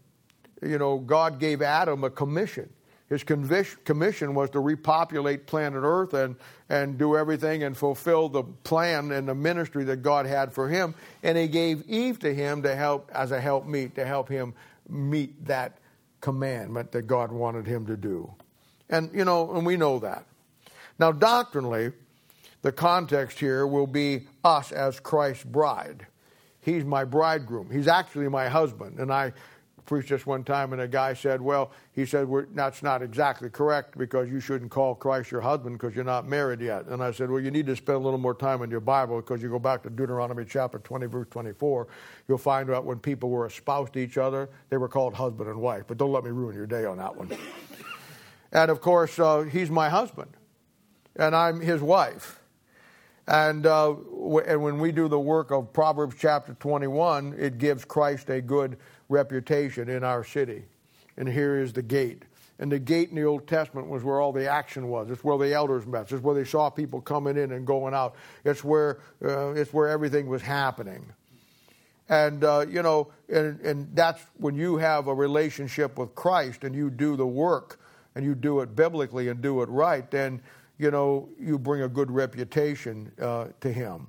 [0.61, 2.69] you know, God gave Adam a commission.
[3.09, 6.35] His commission was to repopulate planet Earth and,
[6.69, 10.95] and do everything and fulfill the plan and the ministry that God had for him.
[11.21, 14.55] And he gave Eve to him to help as a helpmeet, to help him
[14.89, 15.77] meet that
[16.21, 18.33] commandment that God wanted him to do.
[18.89, 20.25] And, you know, and we know that.
[20.99, 21.91] Now, doctrinally,
[22.61, 26.07] the context here will be us as Christ's bride.
[26.61, 27.69] He's my bridegroom.
[27.69, 28.99] He's actually my husband.
[28.99, 29.33] And I
[29.85, 33.97] preached this one time, and a guy said, Well, he said, That's not exactly correct
[33.97, 36.85] because you shouldn't call Christ your husband because you're not married yet.
[36.85, 39.17] And I said, Well, you need to spend a little more time in your Bible
[39.17, 41.87] because you go back to Deuteronomy chapter 20, verse 24.
[42.27, 45.59] You'll find out when people were espoused to each other, they were called husband and
[45.59, 45.83] wife.
[45.87, 47.31] But don't let me ruin your day on that one.
[48.51, 50.31] and of course, uh, he's my husband,
[51.15, 52.39] and I'm his wife.
[53.27, 53.95] And, uh,
[54.45, 58.77] and when we do the work of Proverbs chapter 21, it gives Christ a good
[59.07, 60.63] reputation in our city.
[61.15, 62.23] And here is the gate.
[62.59, 65.09] And the gate in the Old Testament was where all the action was.
[65.09, 66.11] It's where the elders met.
[66.11, 68.15] It's where they saw people coming in and going out.
[68.43, 71.05] It's where, uh, it's where everything was happening.
[72.09, 76.75] And, uh, you know, and, and that's when you have a relationship with Christ and
[76.75, 77.79] you do the work
[78.15, 80.41] and you do it biblically and do it right, then,
[80.77, 84.07] you know, you bring a good reputation uh, to Him.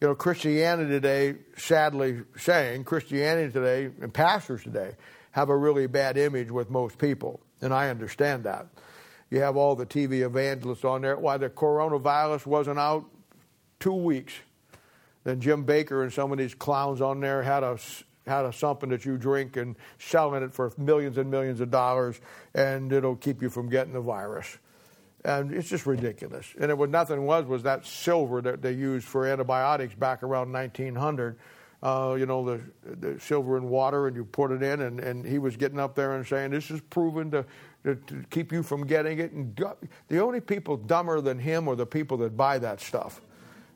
[0.00, 4.92] You know, Christianity today, sadly saying, Christianity today and pastors today
[5.30, 7.40] have a really bad image with most people.
[7.60, 8.66] And I understand that.
[9.30, 11.16] You have all the TV evangelists on there.
[11.16, 13.04] Why the coronavirus wasn't out
[13.80, 14.34] two weeks.
[15.24, 17.78] Then Jim Bakker and some of these clowns on there had a
[18.26, 22.20] had a something that you drink and selling it for millions and millions of dollars,
[22.54, 24.58] and it'll keep you from getting the virus.
[25.24, 26.46] And it's just ridiculous.
[26.60, 30.52] And it was nothing was was that silver that they used for antibiotics back around
[30.52, 31.38] 1900.
[31.82, 32.60] Uh, you know, the,
[32.96, 35.94] the silver in water, and you put it in, and, and he was getting up
[35.94, 37.44] there and saying, This is proven to,
[37.84, 39.32] to, to keep you from getting it.
[39.32, 39.54] And
[40.08, 43.20] the only people dumber than him are the people that buy that stuff.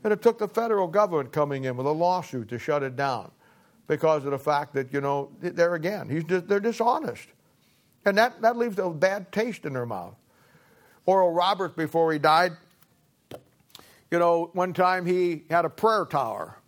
[0.04, 3.30] And it took the federal government coming in with a lawsuit to shut it down
[3.88, 7.28] because of the fact that, you know, there again, he's they're dishonest.
[8.04, 10.14] And that, that leaves a bad taste in their mouth.
[11.08, 12.52] Oral Roberts, before he died,
[14.10, 16.58] you know, one time he had a prayer tower.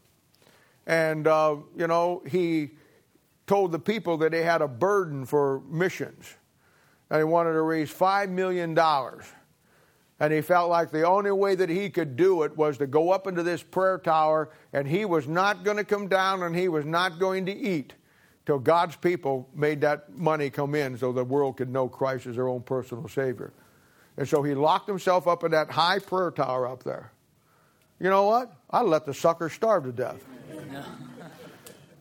[0.86, 2.70] And, uh, you know, he
[3.47, 6.36] told the people that he had a burden for missions.
[7.11, 8.78] And he wanted to raise $5 million.
[10.20, 13.11] And he felt like the only way that he could do it was to go
[13.11, 16.68] up into this prayer tower, and he was not going to come down and he
[16.68, 17.93] was not going to eat
[18.47, 22.36] till God's people made that money come in so the world could know Christ as
[22.36, 23.53] their own personal Savior.
[24.21, 27.11] And so he locked himself up in that high prayer tower up there.
[27.99, 28.53] You know what?
[28.68, 30.23] I'd let the sucker starve to death.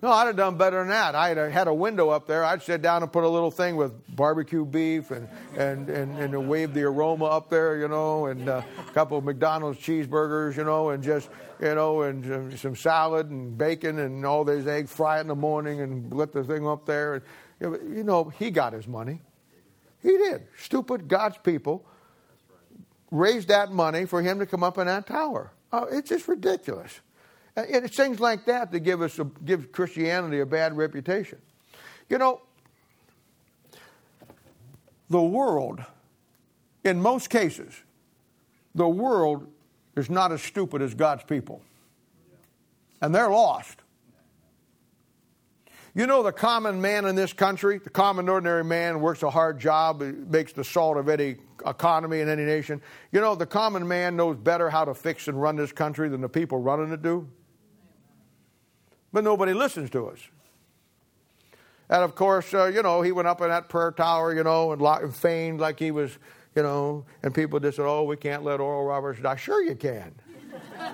[0.02, 1.14] No, I'd have done better than that.
[1.14, 2.46] I had, had a window up there.
[2.46, 6.48] I'd sit down and put a little thing with barbecue beef and, and, and, and
[6.48, 10.64] wave the aroma up there, you know, and uh, a couple of McDonald's cheeseburgers, you
[10.64, 15.18] know, and just, you know, and some salad and bacon and all these eggs, fry
[15.18, 17.16] it in the morning and let the thing up there.
[17.60, 19.20] And, you know, he got his money.
[20.02, 20.48] He did.
[20.58, 21.86] Stupid God's people
[23.12, 25.52] raised that money for him to come up in that tower.
[25.72, 27.00] Oh, it's just ridiculous.
[27.56, 31.40] And it's things like that that give us a, give Christianity a bad reputation.
[32.08, 32.42] You know,
[35.10, 35.82] the world,
[36.84, 37.74] in most cases,
[38.76, 39.48] the world
[39.96, 41.62] is not as stupid as God's people.
[43.02, 43.78] And they're lost.
[45.96, 49.60] You know, the common man in this country, the common ordinary man, works a hard
[49.60, 52.82] job, makes the salt of any economy in any nation.
[53.12, 56.22] You know, the common man knows better how to fix and run this country than
[56.22, 57.28] the people running it do
[59.12, 60.20] but nobody listens to us.
[61.90, 64.72] And of course, uh, you know, he went up in that prayer tower, you know,
[64.72, 66.18] and, and feigned like he was,
[66.56, 69.36] you know, and people just said, oh, we can't let Oral Roberts die.
[69.36, 70.14] Sure, you can.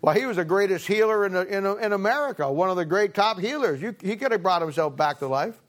[0.00, 3.12] well, he was the greatest healer in, the, in, in, America, one of the great
[3.12, 3.82] top healers.
[3.82, 5.60] You, he could have brought himself back to life.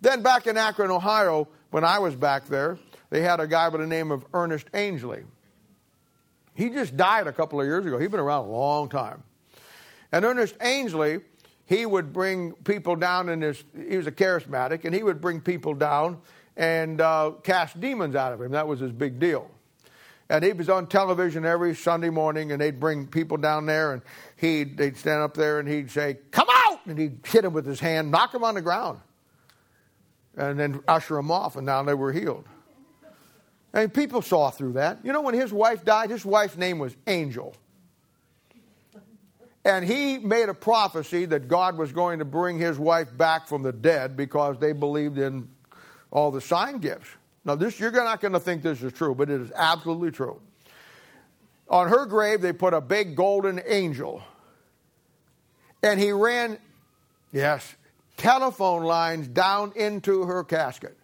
[0.00, 2.78] Then back in Akron, Ohio, when I was back there,
[3.10, 5.24] they had a guy by the name of Ernest Angley.
[6.54, 7.98] He just died a couple of years ago.
[7.98, 9.24] He'd been around a long time.
[10.12, 11.18] And Ernest Angley,
[11.66, 15.40] he would bring people down in his, he was a charismatic, and he would bring
[15.40, 16.20] people down
[16.56, 18.52] and uh, cast demons out of him.
[18.52, 19.50] That was his big deal.
[20.28, 24.02] And he was on television every Sunday morning, and they'd bring people down there, and
[24.36, 26.86] he'd, they'd stand up there and he'd say, Come out!
[26.86, 29.00] And he'd hit them with his hand, knock them on the ground,
[30.36, 32.44] and then usher them off, and now they were healed.
[33.72, 34.98] And people saw through that.
[35.04, 37.54] You know, when his wife died, his wife's name was Angel.
[39.64, 43.62] And he made a prophecy that God was going to bring his wife back from
[43.62, 45.48] the dead because they believed in
[46.10, 47.08] all the sign gifts.
[47.44, 50.40] Now, this you're not going to think this is true, but it is absolutely true.
[51.68, 54.22] On her grave, they put a big golden angel.
[55.82, 56.58] And he ran,
[57.32, 57.74] yes,
[58.16, 60.96] telephone lines down into her casket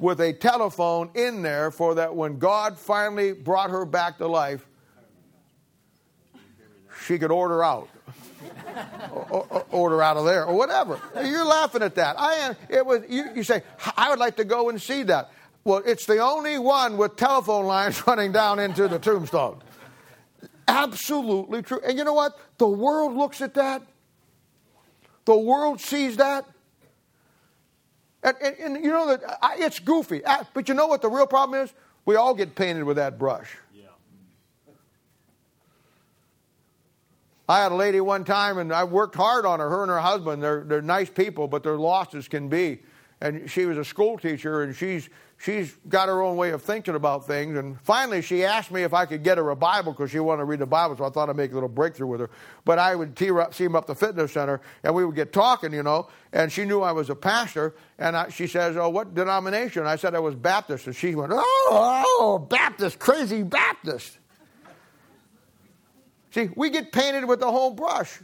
[0.00, 4.66] with a telephone in there for that when God finally brought her back to life,
[7.04, 7.88] she could order out.
[9.12, 11.00] or, order out of there or whatever.
[11.22, 12.18] You're laughing at that.
[12.18, 12.56] I am.
[12.68, 13.02] It was.
[13.08, 13.62] You, you say
[13.96, 15.30] I would like to go and see that.
[15.64, 19.60] Well, it's the only one with telephone lines running down into the tombstone.
[20.68, 21.80] Absolutely true.
[21.84, 22.38] And you know what?
[22.58, 23.82] The world looks at that.
[25.24, 26.46] The world sees that.
[28.22, 29.22] And, and, and you know that
[29.58, 30.22] it's goofy.
[30.54, 31.72] But you know what the real problem is?
[32.04, 33.56] We all get painted with that brush.
[33.74, 33.84] Yeah.
[37.48, 39.68] I had a lady one time, and I worked hard on her.
[39.68, 42.80] Her and her husband, they're, they're nice people, but they're lost as can be.
[43.22, 46.94] And she was a school teacher, and she's she's got her own way of thinking
[46.94, 47.58] about things.
[47.58, 50.40] And finally, she asked me if I could get her a Bible because she wanted
[50.40, 50.96] to read the Bible.
[50.96, 52.30] So I thought I'd make a little breakthrough with her.
[52.64, 55.16] But I would see her up, see him up the fitness center, and we would
[55.16, 56.08] get talking, you know.
[56.32, 59.96] And she knew I was a pastor, and I, she says, "Oh, what denomination?" I
[59.96, 64.16] said I was Baptist, and she went, "Oh, oh Baptist, crazy Baptist."
[66.30, 68.20] See, we get painted with the whole brush.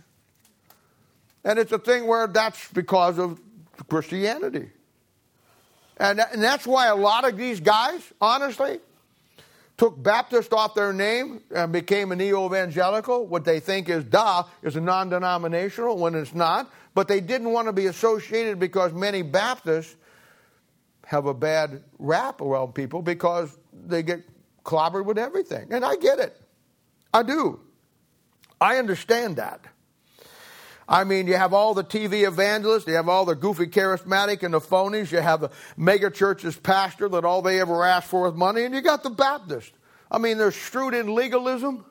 [1.45, 3.41] And it's a thing where that's because of
[3.89, 4.71] Christianity.
[5.99, 8.81] And, and that's why a lot of these guys, honestly,
[9.77, 13.27] took Baptist off their name and became a neo evangelical.
[13.27, 16.71] What they think is duh is a non denominational when it's not.
[16.95, 19.97] But they didn't want to be associated because many Baptists
[21.07, 24.23] have a bad rap around people because they get
[24.65, 25.73] clobbered with everything.
[25.73, 26.41] And I get it.
[27.13, 27.61] I do.
[28.61, 29.61] I understand that.
[30.89, 34.55] I mean, you have all the TV evangelists, you have all the goofy charismatic and
[34.55, 38.35] the phonies, you have the mega churches pastor that all they ever ask for is
[38.35, 39.73] money, and you got the Baptist.
[40.11, 41.85] I mean, they're strewed in legalism,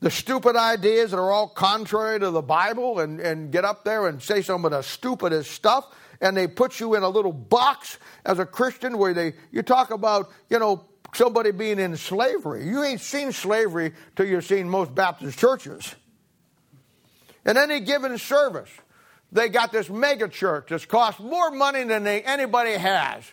[0.00, 4.08] the stupid ideas that are all contrary to the Bible, and, and get up there
[4.08, 5.86] and say some of the stupidest stuff,
[6.20, 9.90] and they put you in a little box as a Christian where they you talk
[9.90, 12.66] about, you know, somebody being in slavery.
[12.66, 15.94] You ain't seen slavery till you've seen most Baptist churches.
[17.44, 18.70] In any given service,
[19.32, 23.24] they got this mega church that's cost more money than they, anybody has.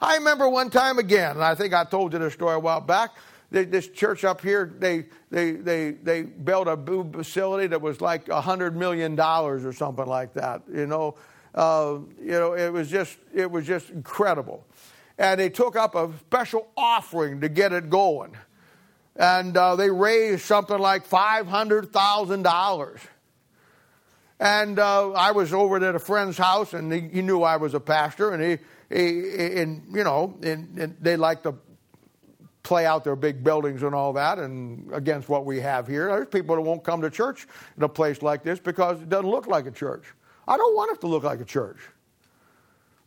[0.00, 2.80] I remember one time again, and I think I told you this story a while
[2.80, 3.10] back.
[3.50, 8.00] They, this church up here, they, they, they, they built a boob facility that was
[8.00, 10.62] like a $100 million or something like that.
[10.72, 11.14] You know,
[11.54, 14.66] uh, you know it, was just, it was just incredible.
[15.16, 18.36] And they took up a special offering to get it going.
[19.16, 23.00] And uh, they raised something like $500,000.
[24.40, 27.74] And uh, I was over at a friend's house, and he, he, knew I was
[27.74, 28.58] a pastor, and he,
[28.88, 31.54] he and you know, and, and, they like to
[32.62, 36.06] play out their big buildings and all that, and against what we have here.
[36.06, 39.28] There's people that won't come to church in a place like this because it doesn't
[39.28, 40.04] look like a church.
[40.46, 41.78] I don't want it to look like a church.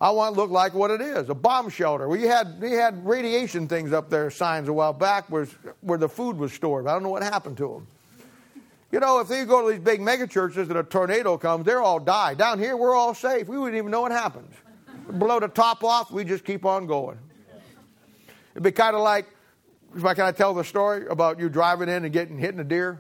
[0.01, 2.09] I want it to look like what it is, a bomb shelter.
[2.09, 5.47] We had we had radiation things up there, signs a while back, where
[5.79, 6.88] where the food was stored.
[6.88, 7.88] I don't know what happened to them.
[8.91, 11.81] You know, if you go to these big mega churches and a tornado comes, they're
[11.81, 12.33] all die.
[12.33, 13.47] Down here, we're all safe.
[13.47, 14.53] We wouldn't even know what happens.
[15.09, 17.17] Blow the top off, we just keep on going.
[18.51, 19.27] It'd be kind of like,
[19.93, 22.99] can I tell the story about you driving in and getting hitting a deer?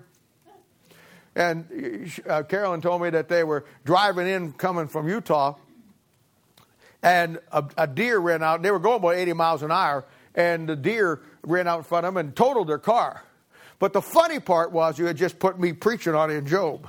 [1.35, 5.55] And uh, Carolyn told me that they were driving in coming from Utah,
[7.03, 8.61] and a, a deer ran out.
[8.61, 12.05] They were going about 80 miles an hour, and the deer ran out in front
[12.05, 13.23] of them and totaled their car.
[13.81, 16.87] But the funny part was you had just put me preaching on in Job.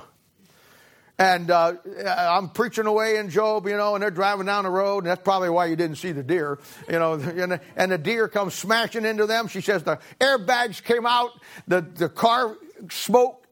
[1.17, 1.73] And uh,
[2.07, 5.23] I'm preaching away in Job, you know, and they're driving down the road, and that's
[5.23, 7.13] probably why you didn't see the deer, you know.
[7.75, 9.47] And the deer comes smashing into them.
[9.47, 11.31] She says the airbags came out,
[11.67, 12.55] the, the car
[12.91, 13.43] smoke,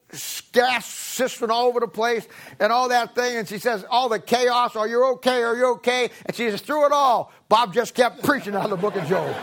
[0.51, 2.27] gas system all over the place,
[2.59, 3.37] and all that thing.
[3.37, 5.41] And she says, all the chaos, are you okay?
[5.41, 6.11] Are you okay?
[6.27, 9.07] And she says, through it all, Bob just kept preaching out of the book of
[9.07, 9.35] Job.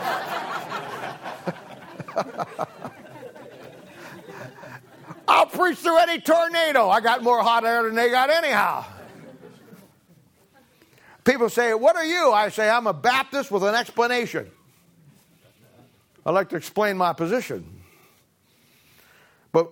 [5.29, 6.89] I'll preach through any tornado.
[6.89, 8.83] I got more hot air than they got anyhow.
[11.23, 12.31] People say, What are you?
[12.31, 14.49] I say, I'm a Baptist with an explanation.
[16.25, 17.79] I like to explain my position.
[19.51, 19.69] But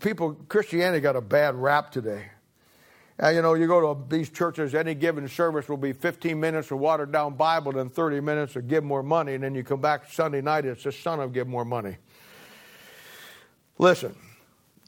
[0.00, 2.26] people, Christianity got a bad rap today.
[3.20, 6.70] Uh, you know, you go to these churches, any given service will be 15 minutes
[6.70, 9.80] of watered down Bible and 30 minutes of give more money, and then you come
[9.80, 11.96] back Sunday night, it's the son of give more money.
[13.76, 14.14] Listen,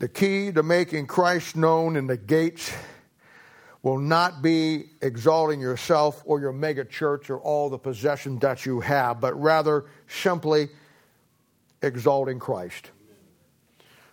[0.03, 2.73] the key to making Christ known in the gates
[3.85, 8.81] will not be exalting yourself or your mega church or all the possessions that you
[8.81, 10.71] have, but rather simply
[11.83, 12.91] exalting Christ.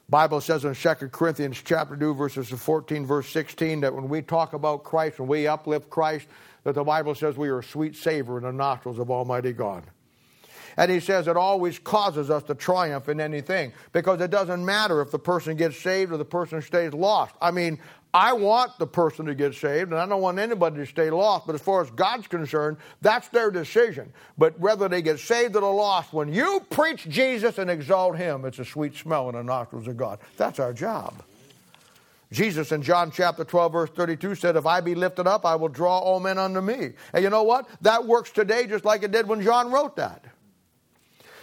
[0.08, 4.54] Bible says in 2 Corinthians chapter 2 verses 14 verse 16 that when we talk
[4.54, 6.28] about Christ when we uplift Christ
[6.66, 9.86] that the Bible says we are a sweet savor in the nostrils of Almighty God.
[10.78, 15.02] And he says it always causes us to triumph in anything because it doesn't matter
[15.02, 17.36] if the person gets saved or the person stays lost.
[17.42, 17.80] I mean,
[18.14, 21.46] I want the person to get saved, and I don't want anybody to stay lost.
[21.46, 24.12] But as far as God's concerned, that's their decision.
[24.36, 28.58] But whether they get saved or lost, when you preach Jesus and exalt Him, it's
[28.58, 30.18] a sweet smell in the nostrils of God.
[30.38, 31.22] That's our job.
[32.32, 35.70] Jesus in John chapter 12, verse 32 said, If I be lifted up, I will
[35.70, 36.94] draw all men unto me.
[37.14, 37.68] And you know what?
[37.82, 40.24] That works today just like it did when John wrote that.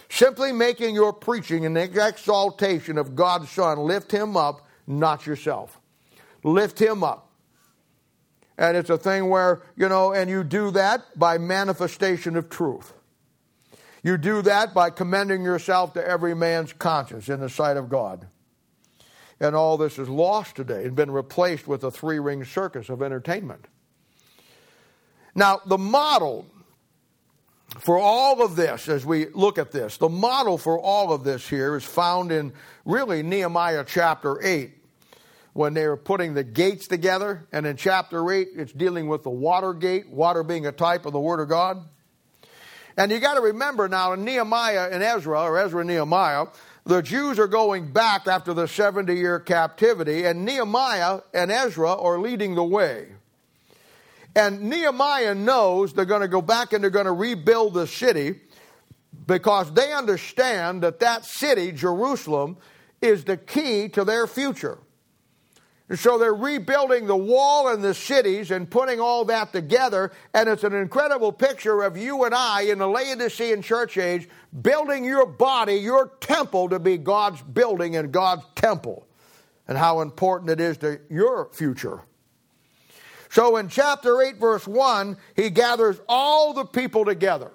[0.09, 3.79] Simply making your preaching an exaltation of God's Son.
[3.79, 5.79] Lift him up, not yourself.
[6.43, 7.29] Lift him up.
[8.57, 12.93] And it's a thing where, you know, and you do that by manifestation of truth.
[14.03, 18.27] You do that by commending yourself to every man's conscience in the sight of God.
[19.39, 23.01] And all this is lost today and been replaced with a three ring circus of
[23.01, 23.67] entertainment.
[25.35, 26.47] Now, the model
[27.79, 31.47] for all of this, as we look at this, the model for all of this
[31.47, 32.53] here is found in
[32.85, 34.71] really Nehemiah chapter 8
[35.53, 37.45] when they are putting the gates together.
[37.51, 41.13] And in chapter 8, it's dealing with the water gate, water being a type of
[41.13, 41.83] the Word of God.
[42.95, 46.47] And you got to remember now in Nehemiah and Ezra, or Ezra and Nehemiah,
[46.85, 52.17] the Jews are going back after the 70 year captivity, and Nehemiah and Ezra are
[52.17, 53.07] leading the way.
[54.37, 58.39] And Nehemiah knows they're going to go back and they're going to rebuild the city
[59.25, 62.57] because they understand that that city, Jerusalem,
[63.01, 64.77] is the key to their future.
[65.89, 70.11] And so they're rebuilding the wall and the cities and putting all that together.
[70.35, 74.29] And it's an incredible picture of you and I in the Laodicean church age
[74.61, 79.07] building your body, your temple to be God's building and God's temple.
[79.67, 82.03] And how important it is to your future.
[83.37, 87.51] So in chapter 8, verse 1, he gathers all the people together.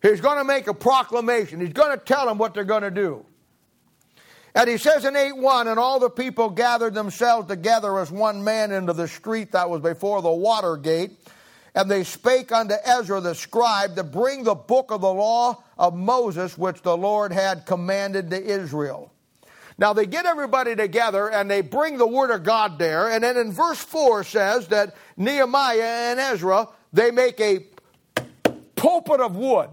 [0.00, 2.90] He's going to make a proclamation, he's going to tell them what they're going to
[2.90, 3.26] do.
[4.54, 8.42] And he says in 8 1, and all the people gathered themselves together as one
[8.42, 11.10] man into the street that was before the water gate.
[11.74, 15.94] And they spake unto Ezra the scribe to bring the book of the law of
[15.94, 19.11] Moses, which the Lord had commanded to Israel.
[19.82, 23.10] Now they get everybody together and they bring the word of God there.
[23.10, 27.66] And then in verse 4 says that Nehemiah and Ezra, they make a
[28.76, 29.70] pulpit of wood.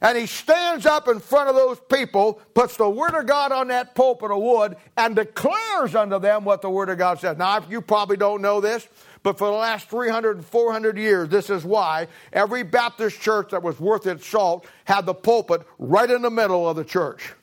[0.00, 3.68] And he stands up in front of those people, puts the Word of God on
[3.68, 7.36] that pulpit of wood, and declares unto them what the Word of God says.
[7.36, 8.88] Now, you probably don't know this,
[9.22, 13.62] but for the last 300 and 400 years, this is why every Baptist church that
[13.62, 17.34] was worth its salt had the pulpit right in the middle of the church.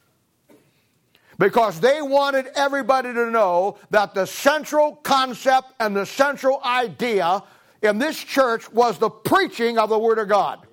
[1.37, 7.43] Because they wanted everybody to know that the central concept and the central idea
[7.83, 10.66] in this church was the preaching of the Word of God.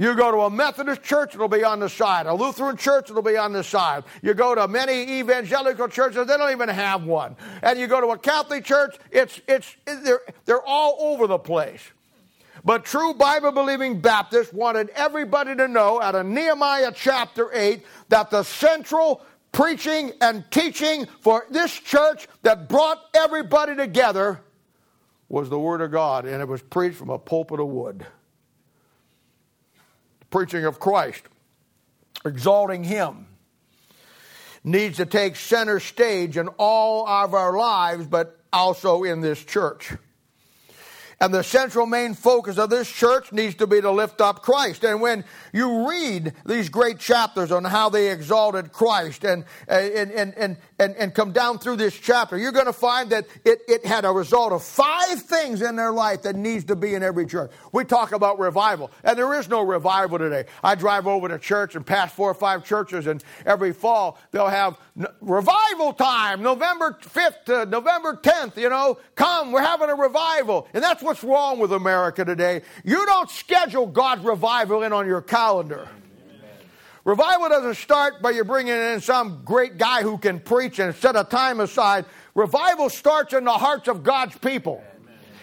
[0.00, 2.26] You go to a Methodist church, it'll be on the side.
[2.26, 4.04] A Lutheran church, it'll be on the side.
[4.22, 7.36] You go to many evangelical churches, they don't even have one.
[7.62, 11.80] And you go to a Catholic church, it's, it's, they're, they're all over the place.
[12.64, 18.30] But true Bible believing Baptists wanted everybody to know out of Nehemiah chapter 8 that
[18.30, 24.42] the central preaching and teaching for this church that brought everybody together
[25.28, 28.06] was the Word of God, and it was preached from a pulpit of wood
[30.30, 31.22] preaching of Christ,
[32.24, 33.26] exalting Him,
[34.64, 39.92] needs to take center stage in all of our lives, but also in this church.
[41.20, 44.84] And the central main focus of this church needs to be to lift up Christ.
[44.84, 50.34] And when you read these great chapters on how they exalted Christ and, and, and,
[50.36, 53.84] and, and, and come down through this chapter, you're going to find that it, it
[53.84, 57.26] had a result of five things in their life that needs to be in every
[57.26, 57.50] church.
[57.72, 60.44] We talk about revival, and there is no revival today.
[60.62, 64.48] I drive over to church and pass four or five churches, and every fall they'll
[64.48, 64.78] have
[65.20, 70.68] revival time, November 5th to November 10th, you know, come, we're having a revival.
[70.74, 72.62] And that's what's wrong with America today.
[72.84, 75.88] You don't schedule God's revival in on your calendar.
[77.04, 81.16] Revival doesn't start by you bringing in some great guy who can preach and set
[81.16, 82.04] a time aside.
[82.34, 84.82] Revival starts in the hearts of God's people.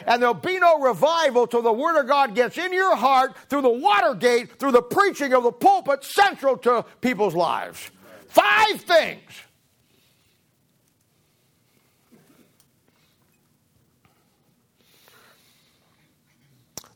[0.06, 3.64] And there'll be no revival till the Word of God gets in your heart through
[3.64, 7.89] the water gate, through the preaching of the pulpit, central to people's lives.
[8.28, 9.32] Five things.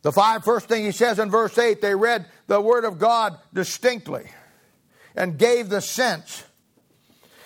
[0.02, 3.38] The five first thing he says in verse 8, they read the Word of God
[3.54, 4.30] distinctly
[5.16, 6.44] and gave the sense.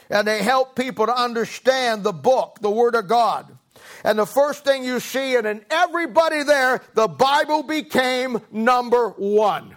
[0.09, 3.57] And they helped people to understand the book, the Word of God.
[4.03, 9.75] And the first thing you see, and in everybody there, the Bible became number one.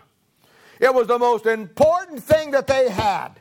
[0.80, 3.40] It was the most important thing that they had.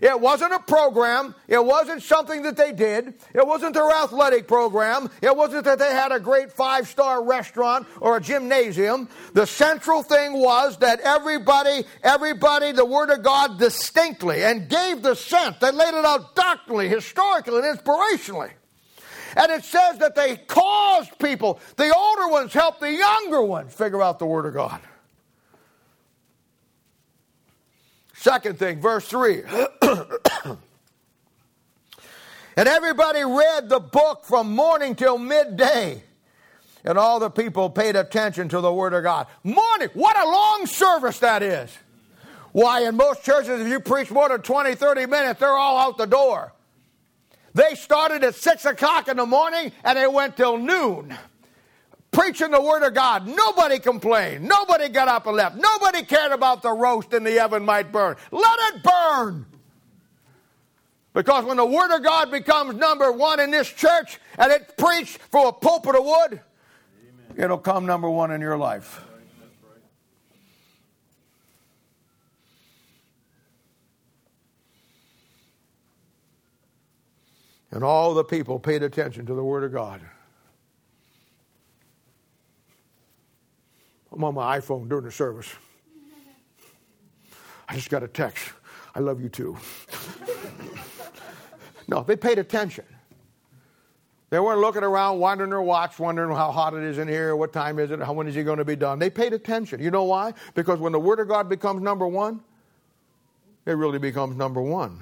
[0.00, 1.34] It wasn't a program.
[1.46, 3.14] It wasn't something that they did.
[3.34, 5.10] It wasn't their athletic program.
[5.22, 9.08] It wasn't that they had a great five star restaurant or a gymnasium.
[9.32, 15.14] The central thing was that everybody, everybody, the Word of God distinctly and gave the
[15.14, 15.58] sense.
[15.58, 18.52] They laid it out doctrinally, historically, and inspirationally.
[19.36, 24.02] And it says that they caused people, the older ones helped the younger ones figure
[24.02, 24.80] out the Word of God.
[28.28, 29.42] Second thing, verse 3.
[32.58, 36.02] and everybody read the book from morning till midday.
[36.84, 39.28] And all the people paid attention to the Word of God.
[39.44, 41.74] Morning, what a long service that is.
[42.52, 45.96] Why, in most churches, if you preach more than 20, 30 minutes, they're all out
[45.96, 46.52] the door.
[47.54, 51.16] They started at 6 o'clock in the morning and they went till noon
[52.18, 53.28] preaching the Word of God.
[53.28, 54.48] Nobody complained.
[54.48, 55.56] Nobody got up and left.
[55.56, 58.16] Nobody cared about the roast and the oven might burn.
[58.32, 59.46] Let it burn.
[61.14, 65.18] Because when the Word of God becomes number one in this church and it's preached
[65.30, 67.44] from a pulpit of wood, Amen.
[67.44, 69.00] it'll come number one in your life.
[77.70, 80.00] And all the people paid attention to the Word of God.
[84.18, 85.48] I'm on my iPhone during the service.
[87.68, 88.50] I just got a text.
[88.92, 89.56] I love you too.
[91.88, 92.84] no, they paid attention.
[94.30, 97.52] They weren't looking around, wondering their watch, wondering how hot it is in here, what
[97.52, 98.98] time is it, how when is he going to be done.
[98.98, 99.80] They paid attention.
[99.80, 100.34] You know why?
[100.56, 102.40] Because when the Word of God becomes number one,
[103.66, 105.00] it really becomes number one.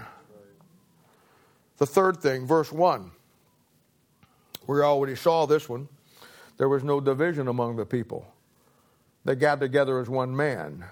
[1.79, 3.11] The third thing, verse 1.
[4.67, 5.89] We already saw this one.
[6.59, 8.27] There was no division among the people.
[9.27, 10.85] They gathered together as one man.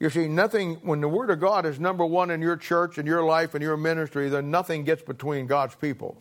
[0.00, 3.06] You see, nothing, when the Word of God is number one in your church and
[3.06, 6.20] your life and your ministry, then nothing gets between God's people.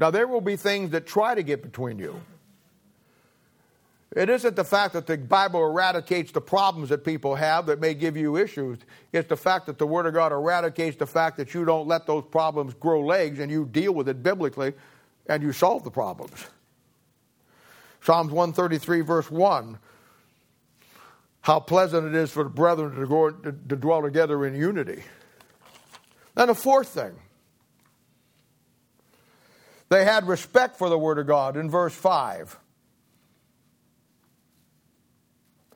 [0.00, 2.20] Now, there will be things that try to get between you.
[4.16, 7.94] It isn't the fact that the Bible eradicates the problems that people have that may
[7.94, 8.78] give you issues.
[9.12, 12.04] It's the fact that the Word of God eradicates the fact that you don't let
[12.08, 14.72] those problems grow legs and you deal with it biblically
[15.28, 16.46] and you solve the problems.
[18.00, 19.78] Psalms 133, verse 1
[21.46, 25.04] How pleasant it is for the brethren to, go, to, to dwell together in unity.
[26.36, 27.14] And a fourth thing,
[29.88, 32.58] they had respect for the Word of God in verse 5.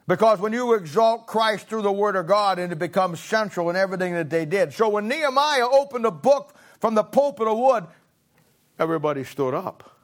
[0.08, 3.76] Because when you exalt Christ through the Word of God, and it becomes central in
[3.76, 4.72] everything that they did.
[4.72, 7.86] So when Nehemiah opened the book from the pulpit of wood,
[8.76, 9.99] everybody stood up.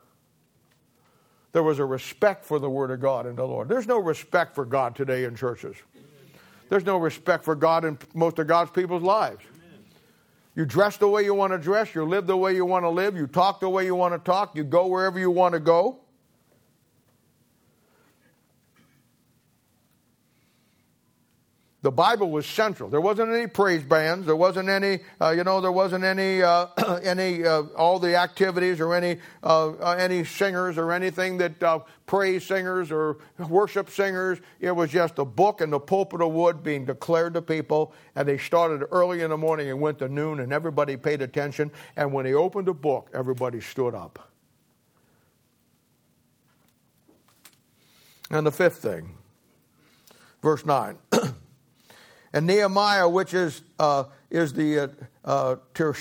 [1.56, 3.66] There was a respect for the Word of God and the Lord.
[3.66, 5.74] There's no respect for God today in churches.
[6.68, 9.42] There's no respect for God in most of God's people's lives.
[10.54, 12.90] You dress the way you want to dress, you live the way you want to
[12.90, 15.58] live, you talk the way you want to talk, you go wherever you want to
[15.58, 16.00] go.
[21.82, 22.88] The Bible was central.
[22.88, 24.26] There wasn't any praise bands.
[24.26, 26.66] There wasn't any, uh, you know, there wasn't any, uh,
[27.02, 31.80] any, uh, all the activities or any, uh, uh, any singers or anything that uh,
[32.06, 33.18] praise singers or
[33.48, 34.38] worship singers.
[34.58, 37.92] It was just a book and the pulpit of wood being declared to people.
[38.16, 41.70] And they started early in the morning and went to noon, and everybody paid attention.
[41.96, 44.30] And when he opened the book, everybody stood up.
[48.30, 49.14] And the fifth thing,
[50.42, 50.98] verse 9.
[52.32, 54.92] And Nehemiah, which is, uh, is the
[55.24, 55.92] uh, uh,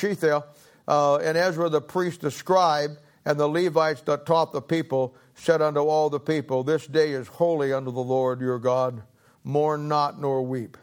[0.88, 2.92] uh, and Ezra the priest, the scribe,
[3.26, 7.28] and the Levites that taught the people, said unto all the people, This day is
[7.28, 9.02] holy unto the Lord your God.
[9.44, 10.78] Mourn not nor weep.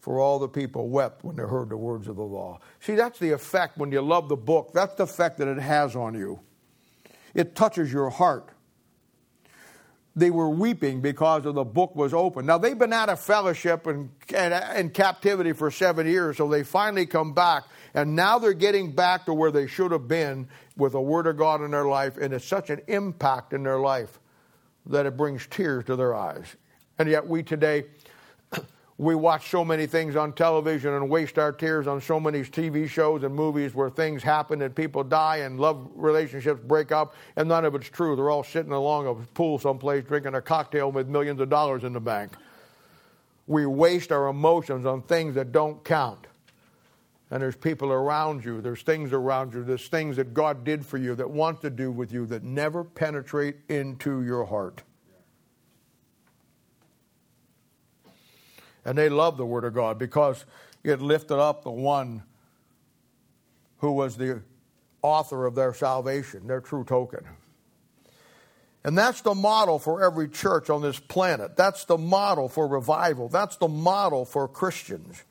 [0.00, 2.60] For all the people wept when they heard the words of the law.
[2.80, 4.70] See, that's the effect when you love the book.
[4.72, 6.40] That's the effect that it has on you.
[7.34, 8.50] It touches your heart
[10.18, 12.46] they were weeping because of the book was open.
[12.46, 14.10] Now, they've been out of fellowship and,
[14.76, 17.64] in captivity for seven years, so they finally come back.
[17.94, 21.36] And now they're getting back to where they should have been with the Word of
[21.36, 22.16] God in their life.
[22.16, 24.18] And it's such an impact in their life
[24.86, 26.56] that it brings tears to their eyes.
[26.98, 27.84] And yet, we today,
[28.98, 32.88] we watch so many things on television and waste our tears on so many TV
[32.88, 37.48] shows and movies where things happen and people die and love relationships break up, and
[37.48, 38.16] none of it's true.
[38.16, 41.92] They're all sitting along a pool someplace drinking a cocktail with millions of dollars in
[41.92, 42.32] the bank.
[43.46, 46.26] We waste our emotions on things that don't count.
[47.30, 50.98] And there's people around you, there's things around you, there's things that God did for
[50.98, 54.82] you that want to do with you that never penetrate into your heart.
[58.88, 60.46] And they loved the Word of God because
[60.82, 62.22] it lifted up the one
[63.80, 64.40] who was the
[65.02, 67.20] author of their salvation, their true token.
[68.82, 71.54] And that's the model for every church on this planet.
[71.54, 73.28] That's the model for revival.
[73.28, 75.22] That's the model for Christians.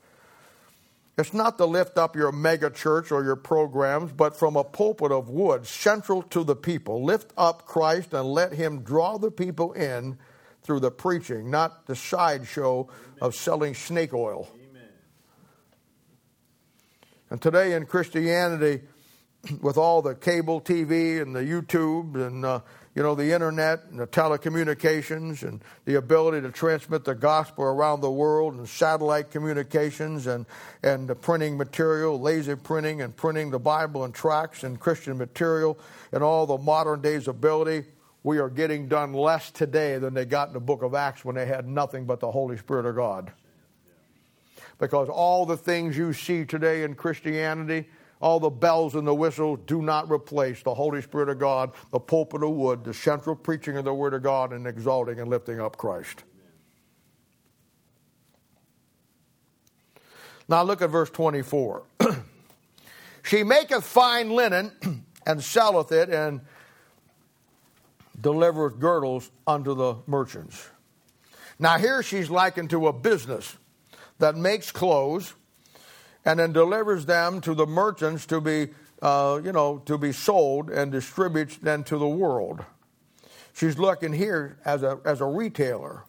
[1.18, 5.10] It's not to lift up your mega church or your programs, but from a pulpit
[5.10, 7.02] of wood, central to the people.
[7.02, 10.16] Lift up Christ and let Him draw the people in
[10.68, 12.86] through the preaching, not the sideshow
[13.22, 14.46] of selling snake oil.
[14.70, 14.88] Amen.
[17.30, 18.82] And today in Christianity,
[19.62, 22.60] with all the cable TV and the YouTube and uh,
[22.94, 28.02] you know the internet and the telecommunications and the ability to transmit the gospel around
[28.02, 30.44] the world and satellite communications and
[30.82, 35.78] and the printing material, laser printing and printing the Bible and tracts and Christian material
[36.12, 37.86] and all the modern day's ability
[38.28, 41.34] we are getting done less today than they got in the book of Acts when
[41.34, 43.32] they had nothing but the Holy Spirit of God.
[44.78, 47.88] Because all the things you see today in Christianity,
[48.20, 51.98] all the bells and the whistles do not replace the Holy Spirit of God, the
[51.98, 55.58] pulpit of wood, the central preaching of the Word of God, and exalting and lifting
[55.58, 56.24] up Christ.
[60.50, 61.82] Now look at verse 24.
[63.24, 66.42] she maketh fine linen and selleth it and
[68.20, 70.68] delivereth girdles unto the merchants.
[71.58, 73.56] Now here she's likened to a business
[74.18, 75.34] that makes clothes
[76.24, 78.68] and then delivers them to the merchants to be,
[79.00, 82.64] uh, you know, to be sold and distributed then to the world.
[83.54, 86.04] She's looking here as a, as a retailer.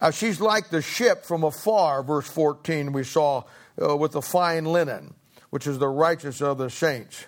[0.00, 3.44] Uh, she's like the ship from afar, verse 14, we saw
[3.80, 5.14] uh, with the fine linen,
[5.50, 7.24] which is the righteousness of the saints.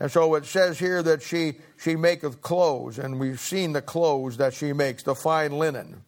[0.00, 4.38] And so it says here that she, she maketh clothes, and we've seen the clothes
[4.38, 6.02] that she makes, the fine linen.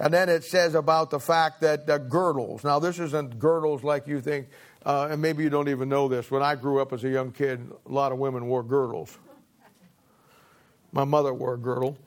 [0.00, 2.64] And then it says about the fact that uh, girdles.
[2.64, 4.48] Now, this isn't girdles like you think,
[4.86, 6.30] uh, and maybe you don't even know this.
[6.30, 9.16] When I grew up as a young kid, a lot of women wore girdles.
[10.92, 11.98] My mother wore a girdle.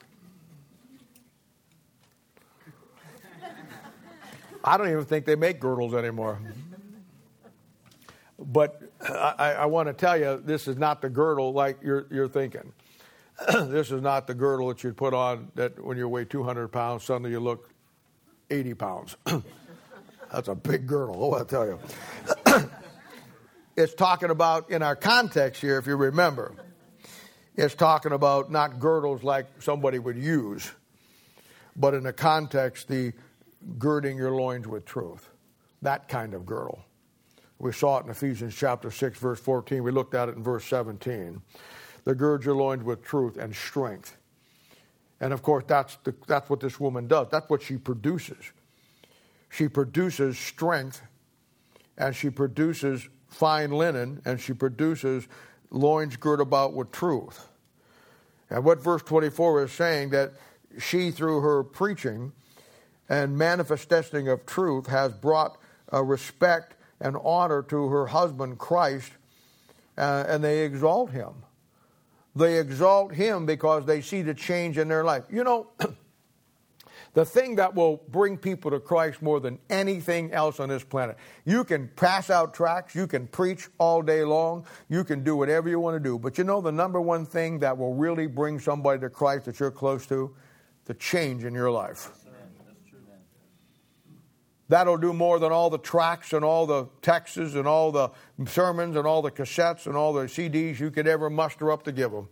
[4.63, 6.39] I don't even think they make girdles anymore.
[8.39, 12.29] But I, I want to tell you, this is not the girdle like you're, you're
[12.29, 12.71] thinking.
[13.53, 17.03] this is not the girdle that you'd put on that when you weigh 200 pounds,
[17.03, 17.69] suddenly you look
[18.49, 19.17] 80 pounds.
[20.31, 21.79] That's a big girdle, oh, I tell you.
[23.75, 26.53] it's talking about, in our context here, if you remember,
[27.55, 30.71] it's talking about not girdles like somebody would use,
[31.75, 33.13] but in the context, the
[33.77, 35.29] girding your loins with truth.
[35.81, 36.83] That kind of girdle.
[37.59, 39.83] We saw it in Ephesians chapter 6, verse 14.
[39.83, 41.41] We looked at it in verse 17.
[42.05, 44.15] The gird your loins with truth and strength.
[45.19, 47.27] And of course, that's, the, that's what this woman does.
[47.29, 48.53] That's what she produces.
[49.49, 51.01] She produces strength,
[51.97, 55.27] and she produces fine linen, and she produces
[55.69, 57.49] loins girt about with truth.
[58.49, 60.31] And what verse 24 is saying that
[60.79, 62.31] she, through her preaching
[63.09, 65.57] and manifesting of truth, has brought
[65.89, 69.11] a respect and honor to her husband Christ,
[69.97, 71.33] uh, and they exalt him.
[72.35, 75.23] They exalt him because they see the change in their life.
[75.29, 75.67] You know,
[77.13, 81.17] the thing that will bring people to Christ more than anything else on this planet.
[81.45, 85.69] You can pass out tracts, you can preach all day long, you can do whatever
[85.69, 88.59] you want to do, but you know the number one thing that will really bring
[88.59, 90.33] somebody to Christ that you're close to?
[90.85, 92.11] The change in your life.
[94.69, 98.09] That'll do more than all the tracts and all the texts and all the
[98.45, 101.91] sermons and all the cassettes and all the CDs you could ever muster up to
[101.91, 102.29] give them.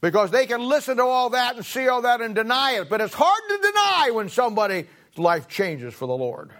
[0.00, 2.88] Because they can listen to all that and see all that and deny it.
[2.88, 6.52] But it's hard to deny when somebody's life changes for the Lord.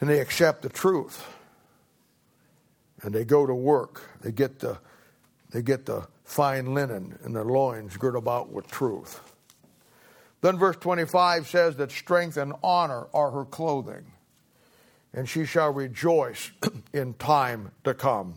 [0.00, 1.26] And they accept the truth.
[3.02, 4.08] And they go to work.
[4.22, 4.78] They get the,
[5.50, 9.20] they get the fine linen and their loins girt about with truth.
[10.42, 14.12] Then verse 25 says that strength and honor are her clothing,
[15.14, 16.52] and she shall rejoice
[16.92, 18.34] in time to come.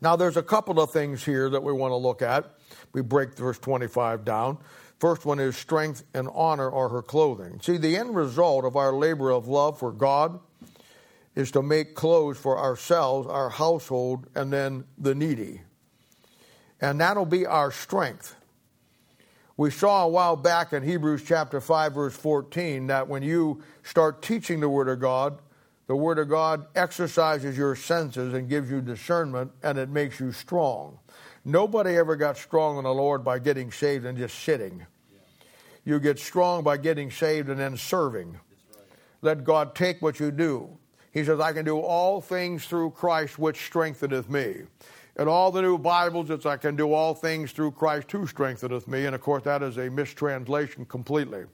[0.00, 2.52] Now, there's a couple of things here that we want to look at.
[2.92, 4.58] We break verse 25 down.
[4.98, 7.60] First one is strength and honor are her clothing.
[7.62, 10.40] See, the end result of our labor of love for God
[11.36, 15.60] is to make clothes for ourselves, our household, and then the needy
[16.82, 18.34] and that'll be our strength.
[19.56, 24.20] We saw a while back in Hebrews chapter 5, verse 14, that when you start
[24.20, 25.38] teaching the Word of God,
[25.86, 30.32] the Word of God exercises your senses and gives you discernment, and it makes you
[30.32, 30.98] strong.
[31.44, 34.84] Nobody ever got strong in the Lord by getting saved and just sitting.
[35.84, 38.38] You get strong by getting saved and then serving.
[39.20, 40.78] Let God take what you do.
[41.12, 44.62] He says, I can do all things through Christ which strengtheneth me.
[45.18, 48.88] In all the new Bibles, it's I can do all things through Christ who strengtheneth
[48.88, 49.04] me.
[49.04, 51.44] And of course, that is a mistranslation completely.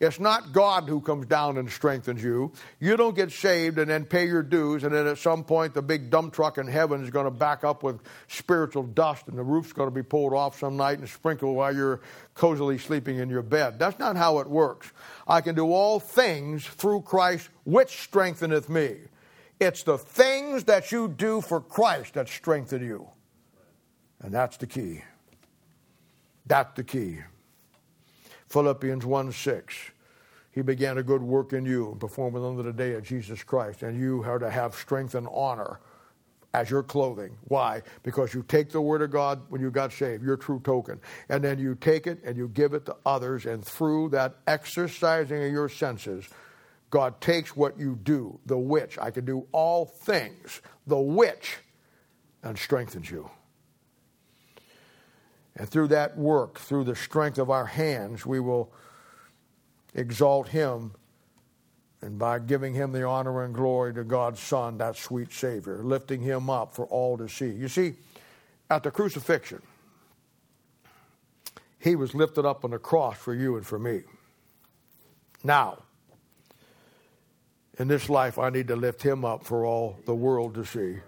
[0.00, 2.52] It's not God who comes down and strengthens you.
[2.80, 5.82] You don't get saved and then pay your dues, and then at some point, the
[5.82, 9.44] big dump truck in heaven is going to back up with spiritual dust, and the
[9.44, 12.00] roof's going to be pulled off some night and sprinkled while you're
[12.34, 13.78] cozily sleeping in your bed.
[13.78, 14.90] That's not how it works.
[15.28, 18.96] I can do all things through Christ which strengtheneth me.
[19.64, 23.08] It's the things that you do for Christ that strengthen you.
[24.20, 25.02] And that's the key.
[26.46, 27.18] That's the key.
[28.48, 29.74] Philippians 1 6.
[30.52, 33.42] He began a good work in you and performed it unto the day of Jesus
[33.42, 33.82] Christ.
[33.82, 35.80] And you are to have strength and honor
[36.52, 37.36] as your clothing.
[37.48, 37.82] Why?
[38.04, 41.00] Because you take the Word of God when you got saved, your true token.
[41.28, 43.46] And then you take it and you give it to others.
[43.46, 46.28] And through that exercising of your senses,
[46.90, 51.56] God takes what you do, the which, I can do all things, the which,
[52.42, 53.30] and strengthens you.
[55.56, 58.72] And through that work, through the strength of our hands, we will
[59.94, 60.92] exalt Him.
[62.02, 66.20] And by giving Him the honor and glory to God's Son, that sweet Savior, lifting
[66.20, 67.50] Him up for all to see.
[67.50, 67.94] You see,
[68.68, 69.62] at the crucifixion,
[71.78, 74.02] He was lifted up on the cross for you and for me.
[75.44, 75.83] Now,
[77.78, 81.00] in this life, I need to lift Him up for all the world to see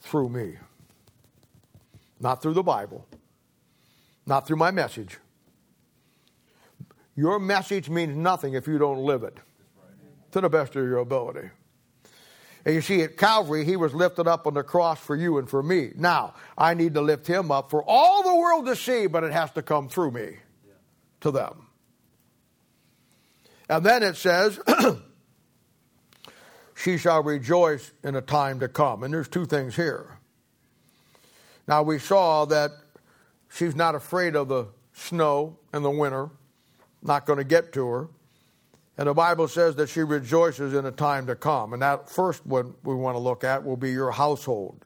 [0.00, 0.56] through me.
[2.20, 3.06] Not through the Bible,
[4.26, 5.18] not through my message.
[7.14, 9.38] Your message means nothing if you don't live it
[10.32, 11.50] to the best of your ability.
[12.64, 15.48] And you see, at Calvary, he was lifted up on the cross for you and
[15.48, 15.92] for me.
[15.94, 19.32] Now, I need to lift him up for all the world to see, but it
[19.32, 20.36] has to come through me
[21.20, 21.68] to them.
[23.68, 24.58] And then it says,
[26.76, 29.02] She shall rejoice in a time to come.
[29.02, 30.18] And there's two things here.
[31.66, 32.70] Now, we saw that
[33.50, 36.28] she's not afraid of the snow and the winter,
[37.02, 38.08] not going to get to her.
[38.98, 41.72] And the Bible says that she rejoices in a time to come.
[41.72, 44.84] And that first one we want to look at will be your household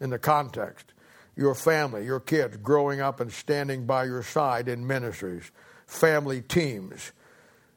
[0.00, 0.92] in the context,
[1.36, 5.50] your family, your kids growing up and standing by your side in ministries,
[5.86, 7.12] family teams,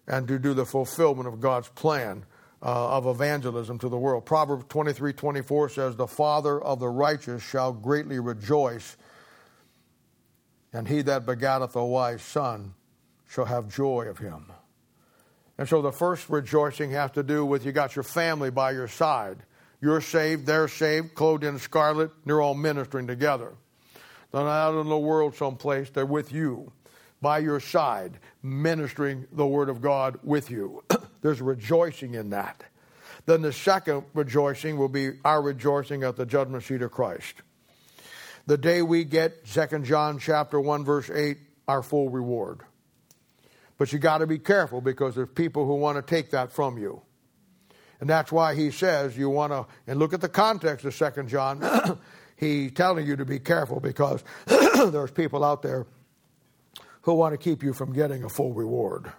[0.07, 2.25] and to do the fulfillment of God's plan
[2.63, 4.25] uh, of evangelism to the world.
[4.25, 8.97] Proverbs 23 24 says, The father of the righteous shall greatly rejoice,
[10.71, 12.73] and he that begetteth a wise son
[13.27, 14.51] shall have joy of him.
[15.57, 18.87] And so the first rejoicing has to do with you got your family by your
[18.87, 19.37] side.
[19.79, 23.53] You're saved, they're saved, clothed in scarlet, they're all ministering together.
[24.31, 26.71] They're not out in the world someplace, they're with you,
[27.21, 30.83] by your side, ministering the Word of God with you.
[31.21, 32.63] There's rejoicing in that.
[33.25, 37.35] Then the second rejoicing will be our rejoicing at the judgment seat of Christ.
[38.47, 42.61] The day we get 2 John chapter 1 verse 8 our full reward.
[43.77, 46.77] But you got to be careful because there's people who want to take that from
[46.77, 47.01] you.
[47.99, 51.23] And that's why he says you want to and look at the context of 2
[51.23, 51.99] John.
[52.35, 55.85] he's telling you to be careful because there's people out there
[57.03, 59.11] who want to keep you from getting a full reward.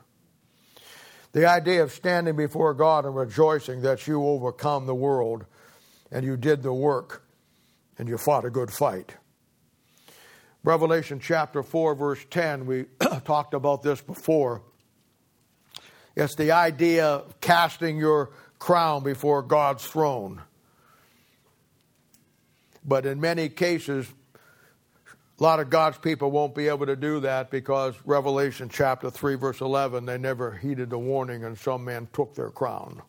[1.32, 5.46] The idea of standing before God and rejoicing that you overcome the world
[6.10, 7.24] and you did the work
[7.98, 9.14] and you fought a good fight.
[10.62, 12.84] Revelation chapter 4, verse 10, we
[13.24, 14.62] talked about this before.
[16.14, 20.42] It's the idea of casting your crown before God's throne.
[22.84, 24.06] But in many cases,
[25.38, 29.34] a lot of God's people won't be able to do that because Revelation chapter 3,
[29.36, 33.02] verse 11, they never heeded the warning and some man took their crown.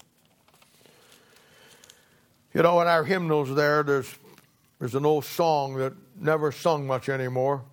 [2.53, 4.13] You know, in our hymnals there, there's,
[4.80, 7.63] there's an old song that never sung much anymore,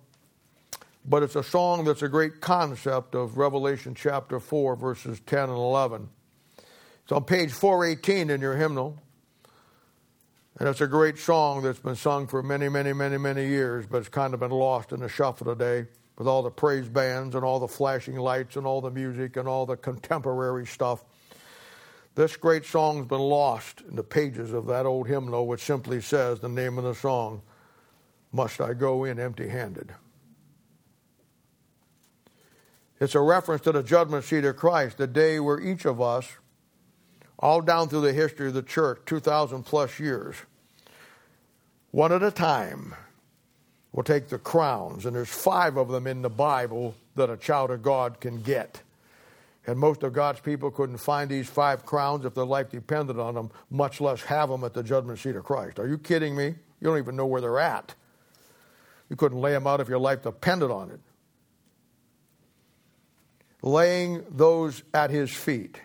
[1.05, 5.51] but it's a song that's a great concept of Revelation chapter 4, verses 10 and
[5.51, 6.09] 11.
[7.03, 8.97] It's on page 418 in your hymnal.
[10.59, 13.97] And it's a great song that's been sung for many, many, many, many years, but
[13.99, 15.87] it's kind of been lost in the shuffle today
[16.17, 19.47] with all the praise bands and all the flashing lights and all the music and
[19.47, 21.03] all the contemporary stuff.
[22.15, 26.39] This great song's been lost in the pages of that old hymnal, which simply says
[26.39, 27.41] the name of the song,
[28.33, 29.93] Must I Go In Empty Handed?
[32.99, 36.27] It's a reference to the judgment seat of Christ, the day where each of us,
[37.41, 40.35] all down through the history of the church, 2,000 plus years,
[41.91, 42.95] one at a time,
[43.91, 47.71] will take the crowns, and there's five of them in the Bible that a child
[47.71, 48.81] of God can get.
[49.67, 53.35] And most of God's people couldn't find these five crowns if their life depended on
[53.35, 55.77] them, much less have them at the judgment seat of Christ.
[55.77, 56.45] Are you kidding me?
[56.47, 57.93] You don't even know where they're at.
[59.09, 60.99] You couldn't lay them out if your life depended on it.
[63.61, 65.79] Laying those at his feet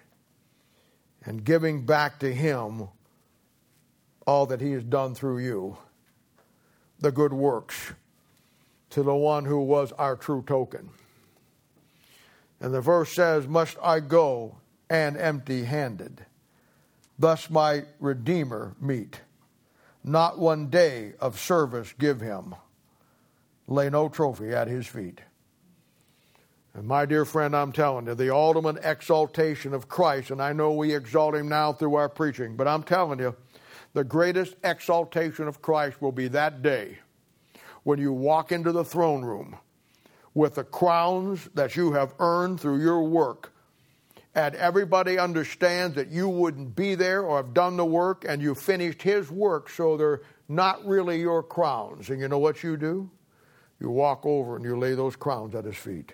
[1.26, 2.88] and giving back to him
[4.26, 5.76] all that he has done through you
[7.00, 7.92] the good works
[8.90, 10.88] to the one who was our true token.
[12.60, 14.56] And the verse says, Must I go
[14.88, 16.24] and empty handed?
[17.18, 19.20] Thus my Redeemer meet.
[20.02, 22.54] Not one day of service give him.
[23.66, 25.20] Lay no trophy at his feet.
[26.76, 30.72] And my dear friend, I'm telling you, the ultimate exaltation of Christ, and I know
[30.72, 33.34] we exalt him now through our preaching, but I'm telling you,
[33.94, 36.98] the greatest exaltation of Christ will be that day
[37.84, 39.56] when you walk into the throne room
[40.34, 43.54] with the crowns that you have earned through your work.
[44.34, 48.54] And everybody understands that you wouldn't be there or have done the work and you
[48.54, 52.10] finished his work, so they're not really your crowns.
[52.10, 53.08] And you know what you do?
[53.80, 56.12] You walk over and you lay those crowns at his feet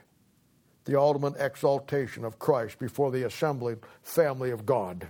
[0.85, 5.09] the ultimate exaltation of Christ before the assembly family of God.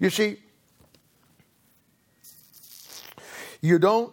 [0.00, 0.38] You see,
[3.60, 4.12] you don't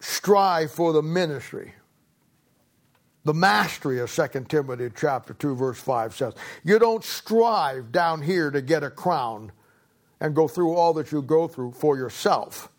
[0.00, 1.74] strive for the ministry.
[3.24, 8.50] The mastery of 2 Timothy chapter 2 verse 5 says, you don't strive down here
[8.50, 9.52] to get a crown
[10.20, 12.70] and go through all that you go through for yourself.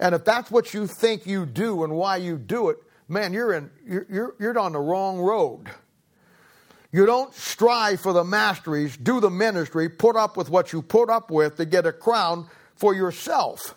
[0.00, 2.78] And if that's what you think you do and why you do it,
[3.10, 5.66] man, you're, in, you're, you're you're on the wrong road.
[6.92, 11.08] You don't strive for the masteries, do the ministry, put up with what you put
[11.08, 13.76] up with to get a crown for yourself.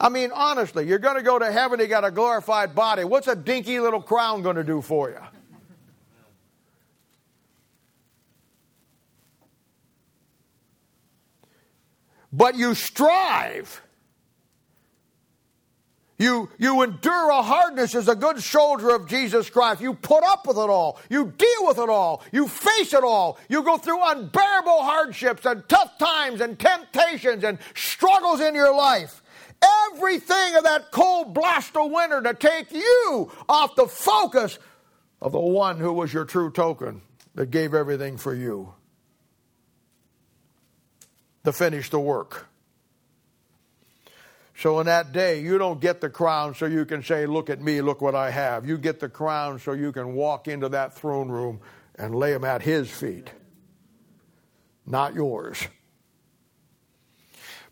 [0.00, 3.04] I mean, honestly, you're going to go to heaven, you got a glorified body.
[3.04, 5.20] What's a dinky little crown going to do for you?
[12.32, 13.80] But you strive
[16.24, 19.80] you, you endure a hardness as a good soldier of Jesus Christ.
[19.80, 20.98] You put up with it all.
[21.10, 22.22] You deal with it all.
[22.32, 23.38] You face it all.
[23.48, 29.22] You go through unbearable hardships and tough times and temptations and struggles in your life.
[29.92, 34.58] Everything of that cold blast of winter to take you off the focus
[35.20, 37.02] of the one who was your true token
[37.34, 38.74] that gave everything for you
[41.44, 42.48] to finish the work.
[44.56, 47.60] So in that day, you don't get the crown so you can say, Look at
[47.60, 48.66] me, look what I have.
[48.66, 51.60] You get the crown so you can walk into that throne room
[51.96, 53.30] and lay them at his feet,
[54.86, 55.66] not yours.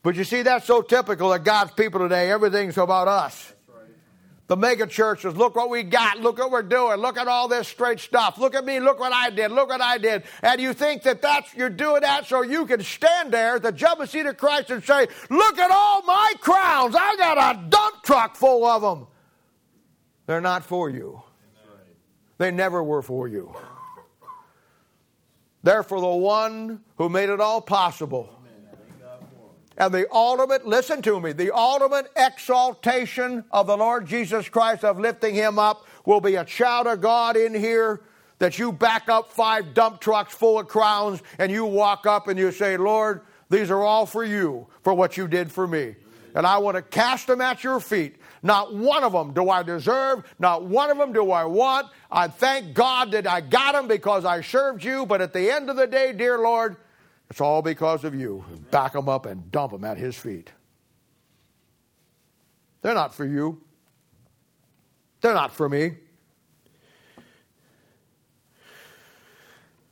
[0.02, 2.30] But you see, that's so typical of God's people today.
[2.30, 3.52] Everything's about us.
[4.52, 7.66] The mega churches, look what we got, look what we're doing, look at all this
[7.66, 8.36] straight stuff.
[8.36, 10.24] Look at me, look what I did, look what I did.
[10.42, 13.72] And you think that that's you're doing that so you can stand there at the
[13.72, 16.94] judgment seat of Christ and say, "Look at all my crowns!
[16.94, 19.06] I got a dump truck full of them."
[20.26, 21.22] They're not for you.
[22.36, 23.56] They never were for you.
[25.62, 28.28] They're for the one who made it all possible
[29.76, 34.98] and the ultimate, listen to me, the ultimate exaltation of the Lord Jesus Christ, of
[34.98, 38.02] lifting him up, will be a child of God in here
[38.38, 42.38] that you back up five dump trucks full of crowns and you walk up and
[42.38, 45.94] you say, Lord, these are all for you, for what you did for me.
[46.34, 48.16] And I want to cast them at your feet.
[48.42, 50.24] Not one of them do I deserve.
[50.38, 51.88] Not one of them do I want.
[52.10, 55.06] I thank God that I got them because I served you.
[55.06, 56.76] But at the end of the day, dear Lord,
[57.32, 58.44] it's all because of you.
[58.70, 60.52] Back them up and dump them at his feet.
[62.82, 63.62] They're not for you.
[65.22, 65.92] They're not for me.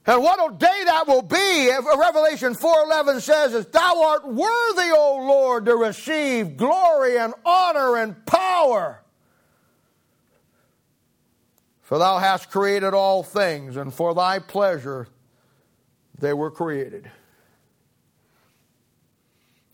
[0.04, 5.24] And what a day that will be, Revelation 4.11 says, is, Thou art worthy, O
[5.26, 9.00] Lord, to receive glory and honor and power.
[11.80, 15.08] For thou hast created all things, and for thy pleasure
[16.18, 17.10] they were created.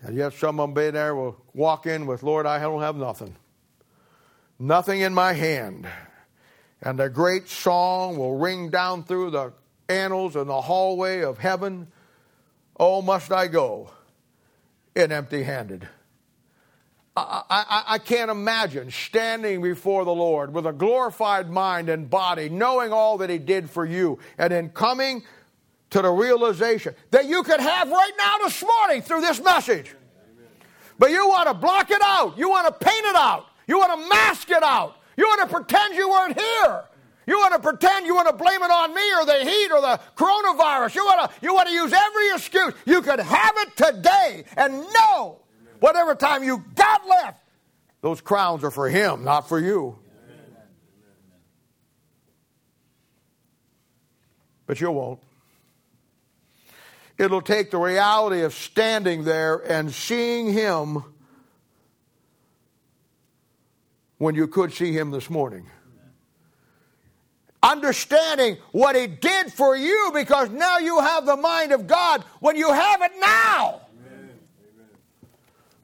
[0.03, 2.97] And yet some of them be there will walk in with, Lord, I don't have
[2.97, 3.34] nothing.
[4.59, 5.88] Nothing in my hand.
[6.82, 9.53] And a great song will ring down through the
[9.88, 11.89] annals and the hallway of heaven.
[12.78, 13.90] Oh, must I go
[14.94, 15.89] in empty handed?
[17.16, 22.51] I, I, I, can't imagine standing before the Lord with a glorified mind and body,
[22.51, 25.23] knowing all that He did for you, and then coming
[25.91, 29.95] to the realization that you could have right now this morning through this message.
[30.99, 32.39] But you want to block it out.
[32.39, 33.47] You want to paint it out.
[33.67, 34.97] You want to mask it out.
[35.17, 36.85] You want to pretend you weren't here.
[37.27, 39.81] You want to pretend you want to blame it on me or the heat or
[39.81, 40.95] the coronavirus.
[40.95, 42.73] You want to, you want to use every excuse.
[42.85, 45.41] You could have it today and know
[45.81, 47.43] whatever time you got left,
[48.01, 49.99] those crowns are for him, not for you.
[54.67, 55.21] But you won't.
[57.18, 61.02] It'll take the reality of standing there and seeing Him
[64.18, 65.66] when you could see Him this morning.
[67.62, 72.55] Understanding what He did for you because now you have the mind of God when
[72.56, 73.80] you have it now.
[74.06, 74.30] Amen.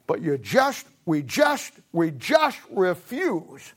[0.05, 3.73] But you just, we just, we just refuse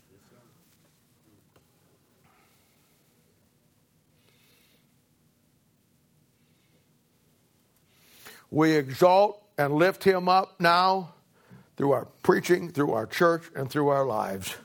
[8.51, 11.14] We exalt and lift him up now
[11.77, 14.56] through our preaching, through our church, and through our lives.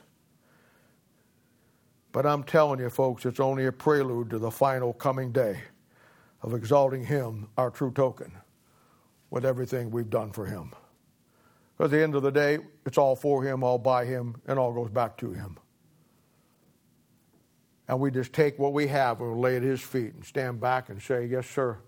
[2.12, 5.60] But I'm telling you, folks, it's only a prelude to the final coming day
[6.42, 8.32] of exalting him, our true token,
[9.30, 10.72] with everything we've done for him.
[11.80, 14.72] At the end of the day, it's all for him, all by him, and all
[14.72, 15.58] goes back to him.
[17.88, 20.88] And we just take what we have and lay at his feet and stand back
[20.88, 21.78] and say, Yes, sir.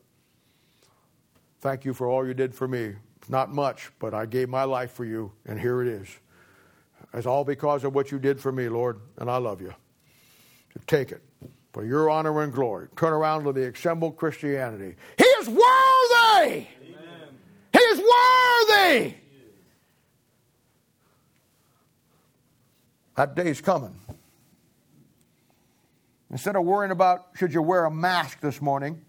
[1.65, 2.93] Thank you for all you did for me.
[3.31, 6.07] Not much, but I gave my life for you, and here it is.
[7.15, 9.73] It's all because of what you did for me, Lord, and I love you.
[10.75, 11.23] So take it
[11.73, 12.89] for your honor and glory.
[12.97, 14.95] Turn around to the assembled Christianity.
[15.17, 15.63] He is worthy!
[16.43, 16.67] Amen.
[17.73, 19.15] He is worthy!
[23.17, 23.99] That day's coming.
[26.31, 29.01] Instead of worrying about should you wear a mask this morning,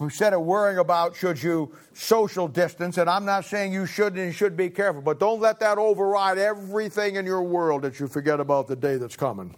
[0.00, 4.34] instead of worrying about should you social distance, and I'm not saying you shouldn't and
[4.34, 8.40] should be careful, but don't let that override everything in your world that you forget
[8.40, 9.54] about the day that's coming.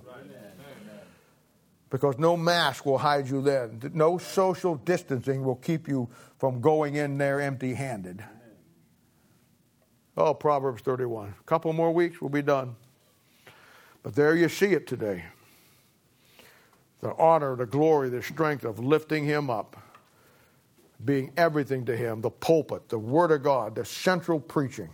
[1.91, 3.93] Because no mask will hide you then.
[3.95, 8.25] No social distancing will keep you from going in there empty handed.
[10.17, 11.35] Oh, Proverbs 31.
[11.39, 12.77] A couple more weeks, we'll be done.
[14.03, 15.25] But there you see it today
[17.01, 19.77] the honor, the glory, the strength of lifting him up,
[21.05, 24.91] being everything to him, the pulpit, the Word of God, the central preaching,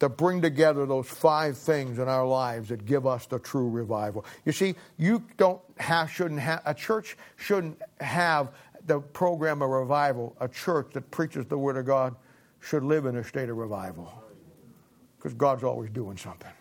[0.00, 4.24] to bring together those five things in our lives that give us the true revival.
[4.44, 8.52] You see, you don't have, shouldn't have, a church shouldn't have
[8.86, 10.36] the program of revival.
[10.40, 12.14] A church that preaches the Word of God
[12.60, 14.12] should live in a state of revival
[15.16, 16.52] because God's always doing something.